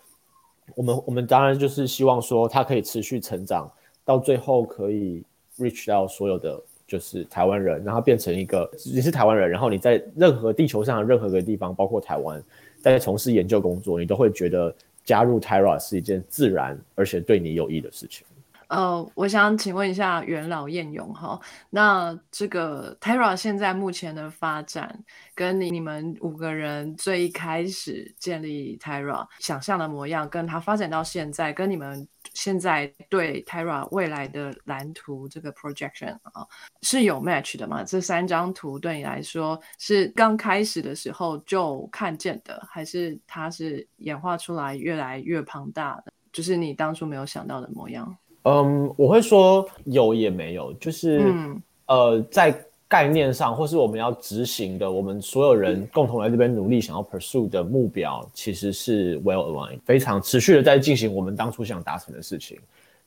[0.75, 3.69] 我们我们当然就是希望说它可以持续成长。
[4.05, 5.21] 到最后可以
[5.57, 6.57] reach 到所有的
[6.87, 12.41] 就是台湾人，然后变成一个你是台湾人，然后你在任何地球上的任何个地方，包括台湾，
[12.79, 14.73] 在从事研究工作，你都会觉得
[15.07, 18.27] 加入 Tyra 是一件自然而且对你有益的事情。
[18.67, 21.39] 呃，我想请问一下元老燕勇哈，
[21.69, 25.03] 那这个 Terra 现在目前的发展，
[25.33, 36.45] 跟你你们五个人最一开始建立 Terra 想象的模样，跟它发展到现在，跟你们现在对 Terra 未来的蓝图这个 projection 啊，
[36.81, 37.85] 是有 match 的吗？
[37.85, 48.17] 这三张图对你来说是刚开始的时候就看见的，还是它是演化出来越来越庞大的，就是你当初没有想到的模样？
[48.47, 62.57] 嗯，我会说有也没有，就是、嗯呃，在概念上或是我们要执行的，我们所有人共同来这边努力想要 pursue 的目标，其实是 well aligned，非常持续的在进行我们当初想达成的事情。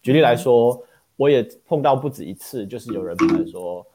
[0.03, 0.79] 举例来说，
[1.17, 3.87] 我也碰到不止一次，就是有人跑来说，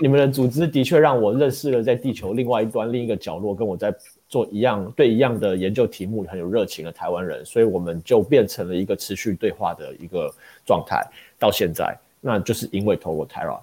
[0.00, 3.94] 你们的组织的确让我认识了在地球另外一端另一个角落，跟我在
[4.28, 10.32] 做一样对一样的研究题目很有热情的台湾人，所以我们就变成了一个持续对话的一个
[10.66, 11.04] 状态。
[11.38, 13.60] 到现在，那就是因为透过 Terra，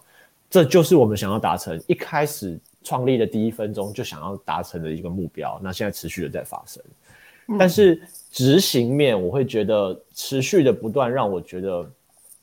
[0.50, 5.60] 这就是我们想要达成一开始创立的第一分钟就想要达成的一个目标。
[5.62, 6.82] 那现在持续的在发生，
[7.60, 8.02] 但是
[8.32, 11.90] 执行面我会觉得持续的不断让我觉得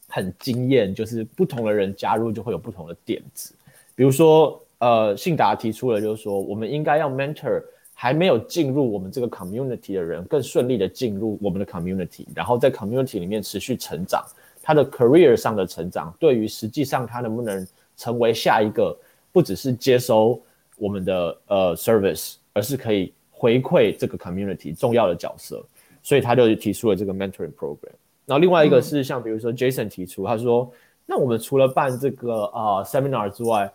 [0.09, 3.55] 很惊艳，就是不同的人加入就会有不同的点子。
[3.99, 7.61] 比如说，呃，信达提出了就是说，我们应该要 mentor
[7.93, 14.25] 还没有进入我们这个 community 的人，更顺利的进入我们的 community，然后在 community 里面持续成长。
[14.63, 18.97] 他的 career 上的成长，对于实际上他能不能成为下一个，
[19.33, 20.41] 不只是接收
[20.77, 25.61] 我们的呃 service，而是可以回馈这个 community 重要的角色，
[26.05, 27.91] 所以他就提出了这个 mentoring program。
[28.27, 30.71] 然后另外一个是像比如说 Jason 提出，他说，
[31.05, 33.69] 那我们除了办这个啊、seminar 之外，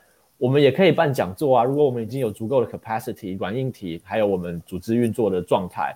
[0.43, 1.63] 我们也可以办讲座啊。
[1.63, 5.95] 如果我们已经有足够的 capacity 软硬体，还有我们组织运作的状态，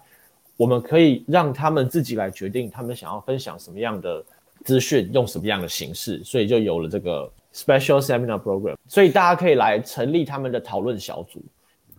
[0.55, 4.23] 我们可以让他们自己来决定他们想要分享什么样的
[4.63, 8.77] 资讯，用什么样的形式，所以就有了这个 special seminar program。
[8.87, 11.43] 所以大家可以来成立他们的讨论小组，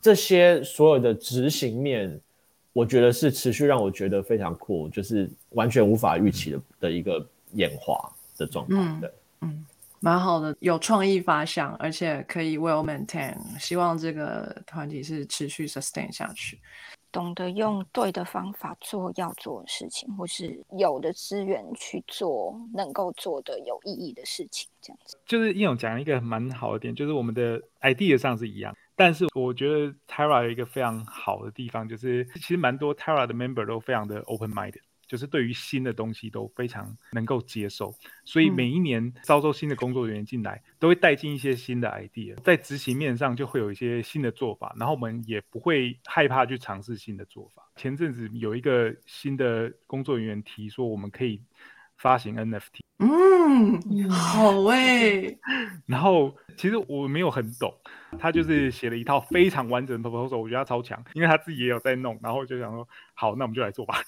[0.01, 2.19] 这些所有的执行面，
[2.73, 7.23] 我觉得是持续让我觉得非常酷，就是完全无法预期的的一个
[7.53, 8.75] 演化的状态。
[8.75, 9.11] 嗯对。
[10.01, 13.35] 蛮好的，有创意发想，而且可以 well maintain。
[13.59, 16.61] 希望这个团体是持续 sustain 下去。
[17.11, 25.17] 懂得用对的方法做要做的事情，或是有的资源去做能够做的有意义的事情，这样子。
[25.25, 37.93] 就是应勇讲一个蛮好的点，就是我们的 idea 上是一样，但是我觉得 Terra 有一个非常好的地方，就是其实蛮多 Terra 的 member 都非常的 open minded，就是对于新的东西都非常能够接受，
[38.25, 47.63] 所以嗯每一年招收新的工作人员进来，都会带进一些新的 idea，在执行面上就会有一些新的做法，然后我们也不会害怕去尝试新的做法。
[47.75, 51.41] 前阵子有一个新的工作人员提说，我们可以
[51.97, 52.81] 发行 NFT。
[53.01, 55.39] 嗯，好诶
[55.87, 57.73] 然后其实我没有很懂，
[58.19, 64.03] 他就是写了一套非常完整的 proposal，我觉得他超强，因为他自己也有在弄，然后我就想说，好，那我们就来做吧。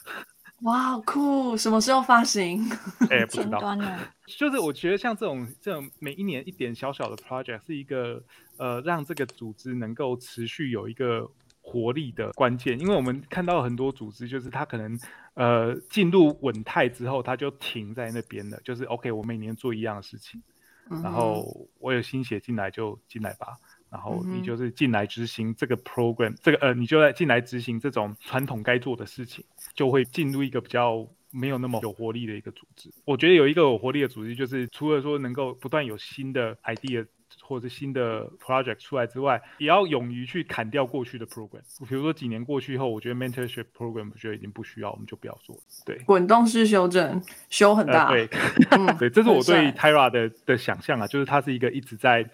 [0.63, 1.57] 哇，好酷！
[1.57, 2.63] 什么时候发行？
[3.11, 3.61] 哎，不知道？
[4.39, 8.23] 就是我觉得像这种这种每一年一点小小的 project 是一个
[8.59, 11.29] 呃让这个组织能够持续有一个
[11.63, 14.99] 活力的关键，因为我们看到很多组织就是它可能
[15.35, 20.43] 呃进入稳态之后，它就停在那边了，就是 OK，我每年做一样的事情，
[20.91, 21.43] 嗯然后
[21.79, 23.57] 我有新血进来就进来吧。
[23.91, 32.91] 然后你就是进来执行这个 program，这个呃，你就在进来执行这种传统该做的事情，就会进入一个比较没有那么有活力的一个组织。
[33.05, 37.05] 我觉得有一个有活力的组织，就是除了说能够不断有新的 idea
[37.43, 41.61] 或者是新的 project 出来之外，也要勇于去砍掉过去的 program。
[41.89, 45.63] 比如说几年过去以后，我觉得 mentorship program 我觉得已经不需要，我们就不要做了。
[45.85, 48.09] 对，滚动式修正，修很大。
[48.09, 48.29] 呃、对，
[48.71, 52.29] 嗯 对，这是我对 Tyra 的的想象啊，就是它是一个一直在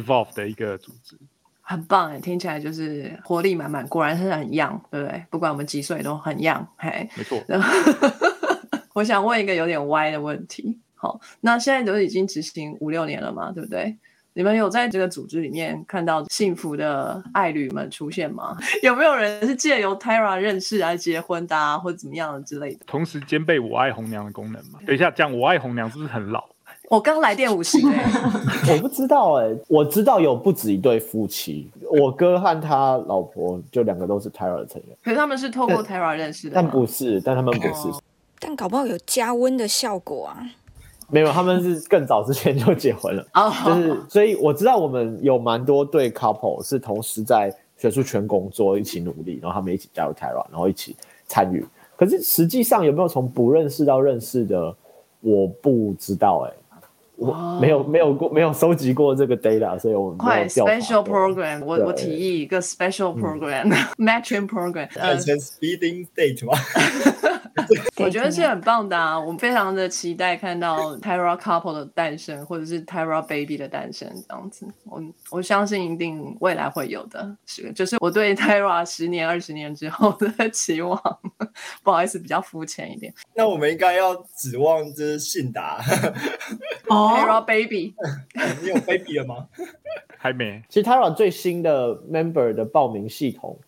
[0.00, 1.16] evolve 的一个组织。
[1.68, 5.24] 很棒哎，听起来就是活力满满，果然是很 young，对不对？
[5.30, 7.08] 不管我们几岁都很 young，嘿。
[7.16, 7.68] 没错，然后
[8.94, 13.96] 我想问一个有点歪的问题，好，那现在都已经执行五六年了嘛，对不对？
[14.34, 18.56] 你们有在这个组织里面看到幸福的爱侣们出现吗？
[18.84, 22.84] 有没有人是借由 Tyra 认识来结婚的、啊，或者怎么样的之类的？
[22.86, 24.78] 同时兼备我爱红娘的功能嘛？
[24.86, 26.44] 等一下，讲我爱红娘是不是很老？
[26.88, 28.04] 我刚来电五星哎，
[28.72, 38.02] 我不知道哎、我知道有不止一对夫妻，我哥和他老婆就两个都是 Tyra 的成员，可是他们是透过 Tyra 认识的吗，但不是，但他们不是，哦。
[38.38, 40.38] 但搞不好有加温的效果啊！
[41.08, 50.94] 没有，他们是更早之前就结婚了，哦，就是所以我知道我们有蛮多对 couple 是同时在学术圈工作，一起努力，然后他们一起加入 Tyra，然后一起
[51.26, 51.66] 参与。
[51.96, 54.72] 可是实际上有没有从不认识到认识的？
[55.22, 56.52] 我不知道哎、
[57.16, 63.70] 我没有没有过没有收集过这个 data，所以我们快 special program，我我提议一个 special program，
[64.96, 66.52] 呃改，成 speeding date 吗？
[67.98, 69.18] 我觉得是很棒的啊！
[69.18, 74.66] 我们非常的期待看到 Tyra couple 的诞生，或者是 Tyra baby 的诞生，这样子。
[74.84, 81.00] 我我相信一定未来会有的，是就是我对 Tyra 十年、二十年之后的期望。
[81.82, 83.12] 不好意思，比较肤浅一点。
[83.34, 85.80] 那我们应该要指望就是信达，
[86.88, 87.94] 哦，Tyra baby，
[88.62, 89.46] 你有 baby 了吗？
[90.18, 90.62] 还没。
[90.68, 93.58] 其实 Tara 最新的 member 的报名系统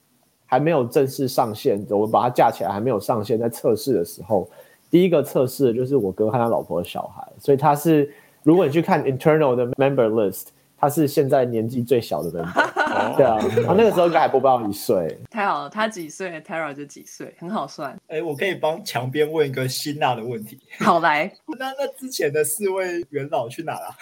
[0.51, 4.49] 还没有正式上线，我们把它架起来还没有上线，在测试的时候，
[4.91, 8.11] 第一个测试的就是我哥和他老婆的小孩，所以他是
[8.43, 10.47] 如果你去看 internal 的 member list，
[10.79, 17.95] 他是现在年纪最小的 member，对啊，他那个时候应该还不到一岁，太好了，他几岁，Tara 就几岁，很好算。
[18.07, 20.59] 哎，我可以帮墙边问一个辛辣的问题。
[20.79, 23.95] 好来， 那那之前的四位元老去哪了？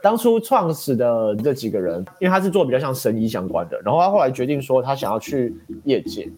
[0.00, 6.30] 当初创始的这几个人，因为他是做比较像神医相关的，然后他后来决定说他想要去业界，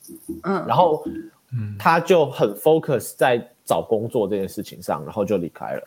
[0.45, 1.05] 嗯，然后
[1.79, 5.83] 他就很 focus 在找工作这件事情上，然后就离开了。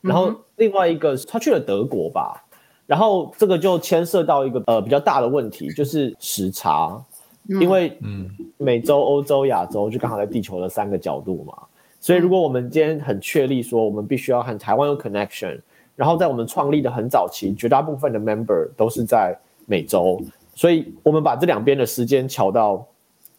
[0.00, 2.42] 然后另外一个他去了德国吧，
[2.86, 6.98] 然后这个就牵涉到一个呃比较大的问题，就是时差，
[7.46, 11.52] 因为嗯，美洲、欧洲、亚洲就刚好在地球的三个角度嘛，
[12.00, 15.60] 所以如果我们今天很确立说我们必须要和台湾有 connection，
[15.98, 19.36] 然后在我们创立的很早期，绝大部分的 member 都是在
[19.66, 20.22] 美洲，
[20.54, 22.86] 所以我们把这两边的时间调到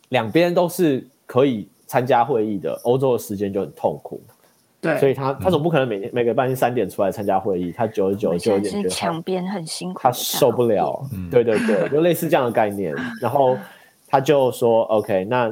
[0.10, 4.20] 两边都是可以参加会议的，欧洲的时间就很痛苦，
[4.82, 11.02] 对，所以他他总不可能每天每个半夜三点出来参加会议，他久而久之就有现在是点觉得墙边很辛苦，他受不了，
[11.32, 12.94] 对对对，就类似这样的概念。
[13.22, 13.58] 然后
[14.06, 15.50] 他就说，OK，那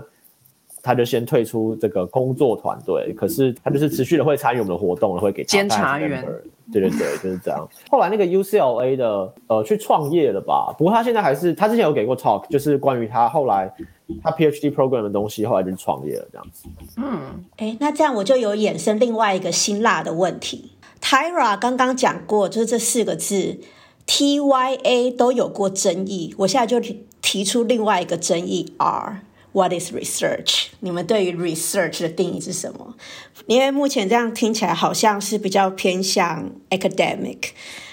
[0.88, 6.26] 他就先退出这个工作团队，可是他就是持续的会参与我们的活动，会给监察员。
[6.72, 7.68] 对对对，就是这样。
[7.90, 10.74] 后来那个 UCLA 的呃去创业了吧？
[10.78, 13.74] 不过他现在还是他之前有给过 talk，就是关于他后来
[14.24, 16.68] 他 PhD program 的东西，后来就创业了这样子。
[16.98, 20.72] 嗯，哎，那这样我就有衍生另外一个辛辣的问题。
[21.02, 23.60] Tyra 刚刚讲过，就是这四个字
[24.06, 29.22] TYA 都有过争议，我现在就提提出另外一个争议 R。
[29.58, 30.68] What is research？
[30.82, 32.94] 你们对于 research 的定义是什么？
[33.48, 37.40] 因为目前这样听起来好像是比较偏向 academic，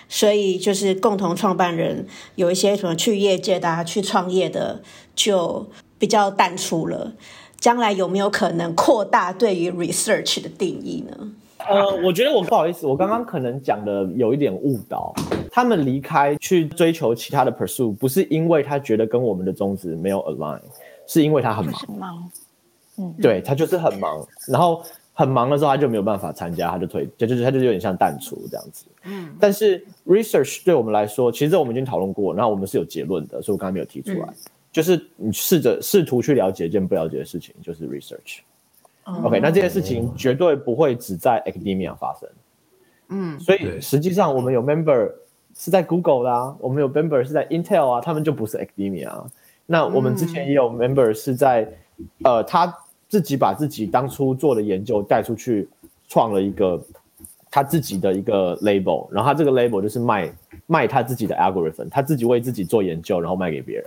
[0.07, 4.83] 所以就是共同创办人有一些什么去业界的、啊、去创业的，
[5.17, 5.67] 就
[5.99, 7.15] 比较淡出了。
[7.59, 11.33] 将来有没有可能扩大对于 research 的定义呢？
[11.67, 15.15] 呃，我觉得我不好意思，我刚刚可能讲的有一点误导。
[15.51, 20.61] 他们离开去追求其他的 pursue，不是因为他觉得跟我们的宗旨没有 align，
[21.07, 21.75] 是因为他很忙。
[21.75, 22.31] 很忙。
[23.21, 24.81] 对他就是很忙，然后
[25.13, 28.87] 很忙的时候他就没有办法参加，他就退，就就是他就有点像淡出这样子。
[29.03, 34.29] 嗯，但是 research 对我们来说，其实我们已经讨论过，然后我们是有结论的，所以我刚才没有提出来。
[34.71, 38.39] 就是你试着试图去了解一件不了解的事情，就是 research。
[39.25, 42.29] OK，那这件事情绝对不会只在 academia 发生。
[43.09, 45.13] 嗯，所以对实际上我们有 member
[45.57, 49.27] 是在 Google 啦、我们有 member 是在 Intel 啊，他们就不是 academia 啊。
[49.67, 51.67] 那我们之前也有 member 是在，
[52.23, 52.73] 呃，他
[53.09, 55.69] 自己把自己当初做的研究带出去，
[56.09, 56.83] 创了一个
[57.51, 60.33] 他自己的一个 label，然后他这个 label 就是卖
[60.67, 63.87] 卖他自己的 algorithm，他自己为自己做研究，然后卖给别人。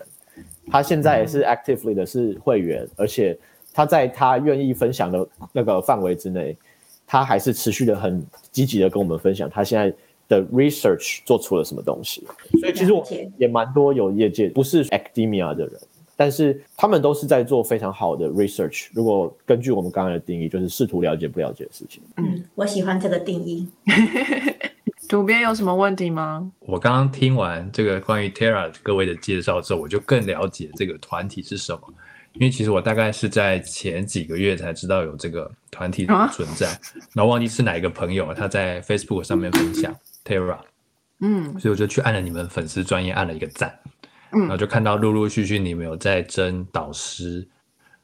[0.69, 3.37] 他现在也是 actively 的是会员，而且
[3.73, 6.57] 他在他愿意分享的那个范围之内，
[7.05, 9.93] 他还是持续的很积极的跟我们分享他现在
[10.27, 12.25] 的 research 做出了什么东西。
[12.59, 13.05] 所以其实我
[13.37, 15.79] 也蛮多有业界不是 academia 的人，
[16.15, 18.87] 但是他们都是在做非常好的 research。
[18.93, 22.01] 如果根据我们刚才的定义，就是试图了解不了解的事情。
[22.17, 23.67] 嗯，我喜欢这个定义。
[25.07, 26.51] 主编有什么问题吗？
[26.59, 31.81] 我刚刚听完这个关于 Terra 各位的介绍之后，我就更了解这个团体是什么。
[32.33, 36.67] 因为其实我大概是在前几个月才知道有这个团体存在，
[37.13, 39.95] 然后忘记是哪一个朋友他在 Facebook 上面分享
[40.27, 40.59] Terra，
[41.21, 41.57] 嗯。
[41.59, 43.79] 所以我就去按了你们粉丝专业按了一个赞，
[44.33, 44.41] 嗯。
[44.41, 47.47] 然后就看到陆陆续续你们有在争导师，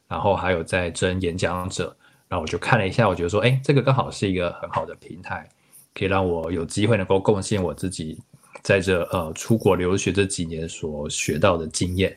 [0.08, 1.94] 然后还有在争演讲者，
[2.28, 5.48] 然后我就看了一下，我觉得说，哎，这个刚好是一个很好的平台，
[5.94, 8.18] 可以让我有机会能够贡献我自己
[8.62, 12.16] 在这呃出国留学这几年所学到的经验，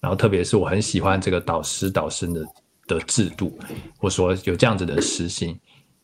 [0.00, 2.46] 然后特别是我很喜欢这个导师导师的
[2.86, 3.58] 的制度，
[3.98, 5.58] 或说有这样子的实行，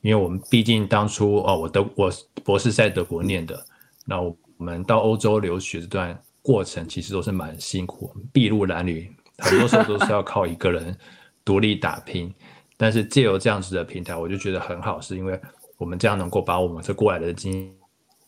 [0.07, 2.13] 因为我们毕竟当初哦，我德我
[2.45, 3.67] 博士在德国念的，
[4.05, 10.97] 那我们到欧洲留学这段过程其实都是蛮辛苦，筚路蓝缕，很多时候都是要靠一个人
[11.45, 12.33] 独立打拼。
[12.77, 15.41] 但是借由这样子的平台，我就觉得很好，是因为
[15.77, 17.75] 我们这样能够把我们这过来的经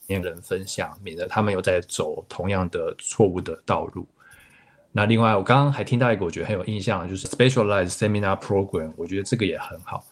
[0.08, 4.04] 验人分享，免得他们又在走同样的错误的道路。
[4.90, 10.04] 那另外，我刚刚还听到一个我觉得很有印象，就是 specialized seminar program，我觉得这个也很好，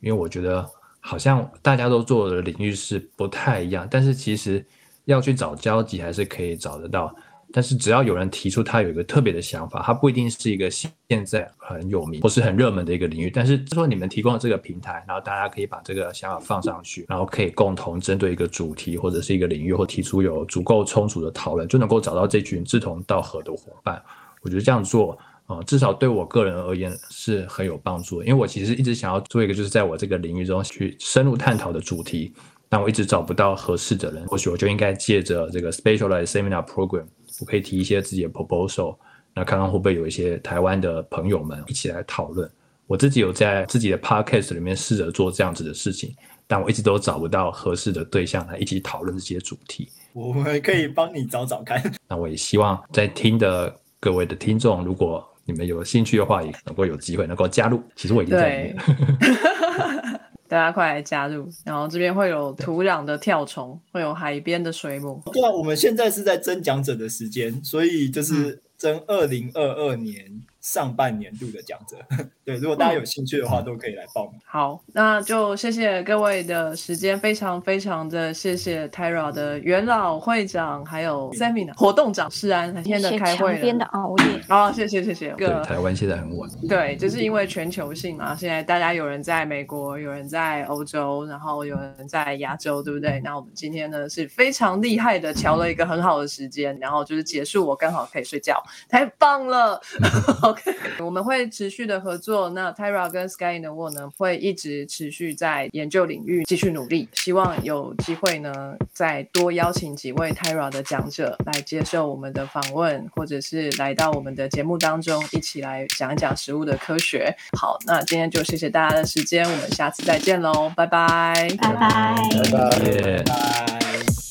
[0.00, 0.66] 因为我觉得
[1.00, 4.64] 好像大家都做的领域是不太一样，但是其实
[5.06, 7.14] 要去找交集还是可以找得到。
[7.52, 10.92] 但是只要有人提出他有一个特别的想法，他不一定是一个现
[11.26, 24.00] 在很有名或是很热门的一个领域，但是说你们提供了这个平台，然后大家可以把这个想法放上去，然后可以共同针对一个主题或者是一个领域，或提出有足够充足的讨论，就能够找到这群志同道合的伙伴。
[24.42, 25.18] 我觉得这样做，
[25.50, 32.32] 呃，至少对我个人而言是很有帮助的，因为我其实一直想要做一个就是在我这个领域中去深入探讨的主题，
[32.68, 37.04] 但我一直找不到合适的人，或许我就应该借着这个 specialized seminar program。
[37.40, 38.96] 我可以提一些自己的 proposal，
[39.34, 42.48] 那看看会不会有一些台湾的朋友们一起来讨论。
[42.86, 46.14] 我自己有在自己的 podcast 里面试着做这样子的事情，
[46.46, 49.88] 但我一直都找不到合适的对象来一起讨论这些主题。
[50.12, 51.82] 我们可以帮你找找看。
[52.08, 57.82] 那我也希望在听的各位的听众，如果你们有兴趣的话，也能够有机会能够加入。
[57.96, 58.76] 其实我已经在里面。
[60.48, 61.48] 大家快来加入！
[61.64, 65.22] 然后这边会有土壤的跳虫，会有海边的水母。
[65.32, 70.42] 对啊，我们现在是在争奖者的时间，所以就是争二零二二年。
[70.60, 71.96] 上半年度的讲者，
[72.44, 74.38] 对，如果大家有兴趣的话，都可以来报名。
[74.44, 84.42] 好，那就谢谢各位的时间，非常非常的谢谢 Tyra 的元老会长，还有 Sammy 的活动长世安，今天的开会的熬夜。
[84.48, 85.30] 好，谢谢谢谢。
[85.32, 86.50] 对，台湾现在很晚。
[86.68, 93.18] 对，就是因为全球性嘛，现在大家有人在美国，有人在欧洲，然后有人在亚洲，对不对？
[93.24, 99.80] 那我们今天呢是非常厉害的，调了一个很好的时间，然后就是结束，我刚好可以睡觉，太棒了。
[100.50, 100.74] OK，
[101.04, 102.50] 我们会持续的合作。
[102.50, 107.08] 那 Tyra 跟 Sky in the World 呢，会一直持续在研究领域继续努力。
[107.12, 117.34] 希望有机会呢，再多邀请几位 Tyra 的讲者来接受我们的访问，或者是来到我们的节目当中，一起来讲一讲食物的科学。
[117.56, 122.16] 好，那今天就谢谢大家的时间，我们下次再见喽，拜拜，拜拜，
[122.52, 123.60] 拜拜。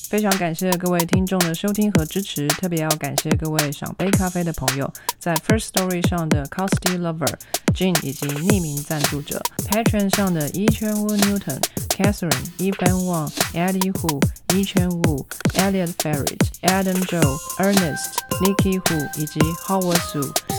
[0.10, 7.32] 非常感谢各位听众的收听和支持，特别要感谢各位赏杯咖啡的朋友，在 First Story 上的 Costy Lover、
[7.76, 9.40] Jean 以及匿名赞助者
[9.70, 14.20] ，Patron 上的 e c h e n Wu Newton、Catherine、Evan Wang、Eddie Hu、
[14.56, 20.59] e 圈 Wu、Elliot Ferret、Adam Joe、Ernest、Nikki Hu 以及 Howard Su。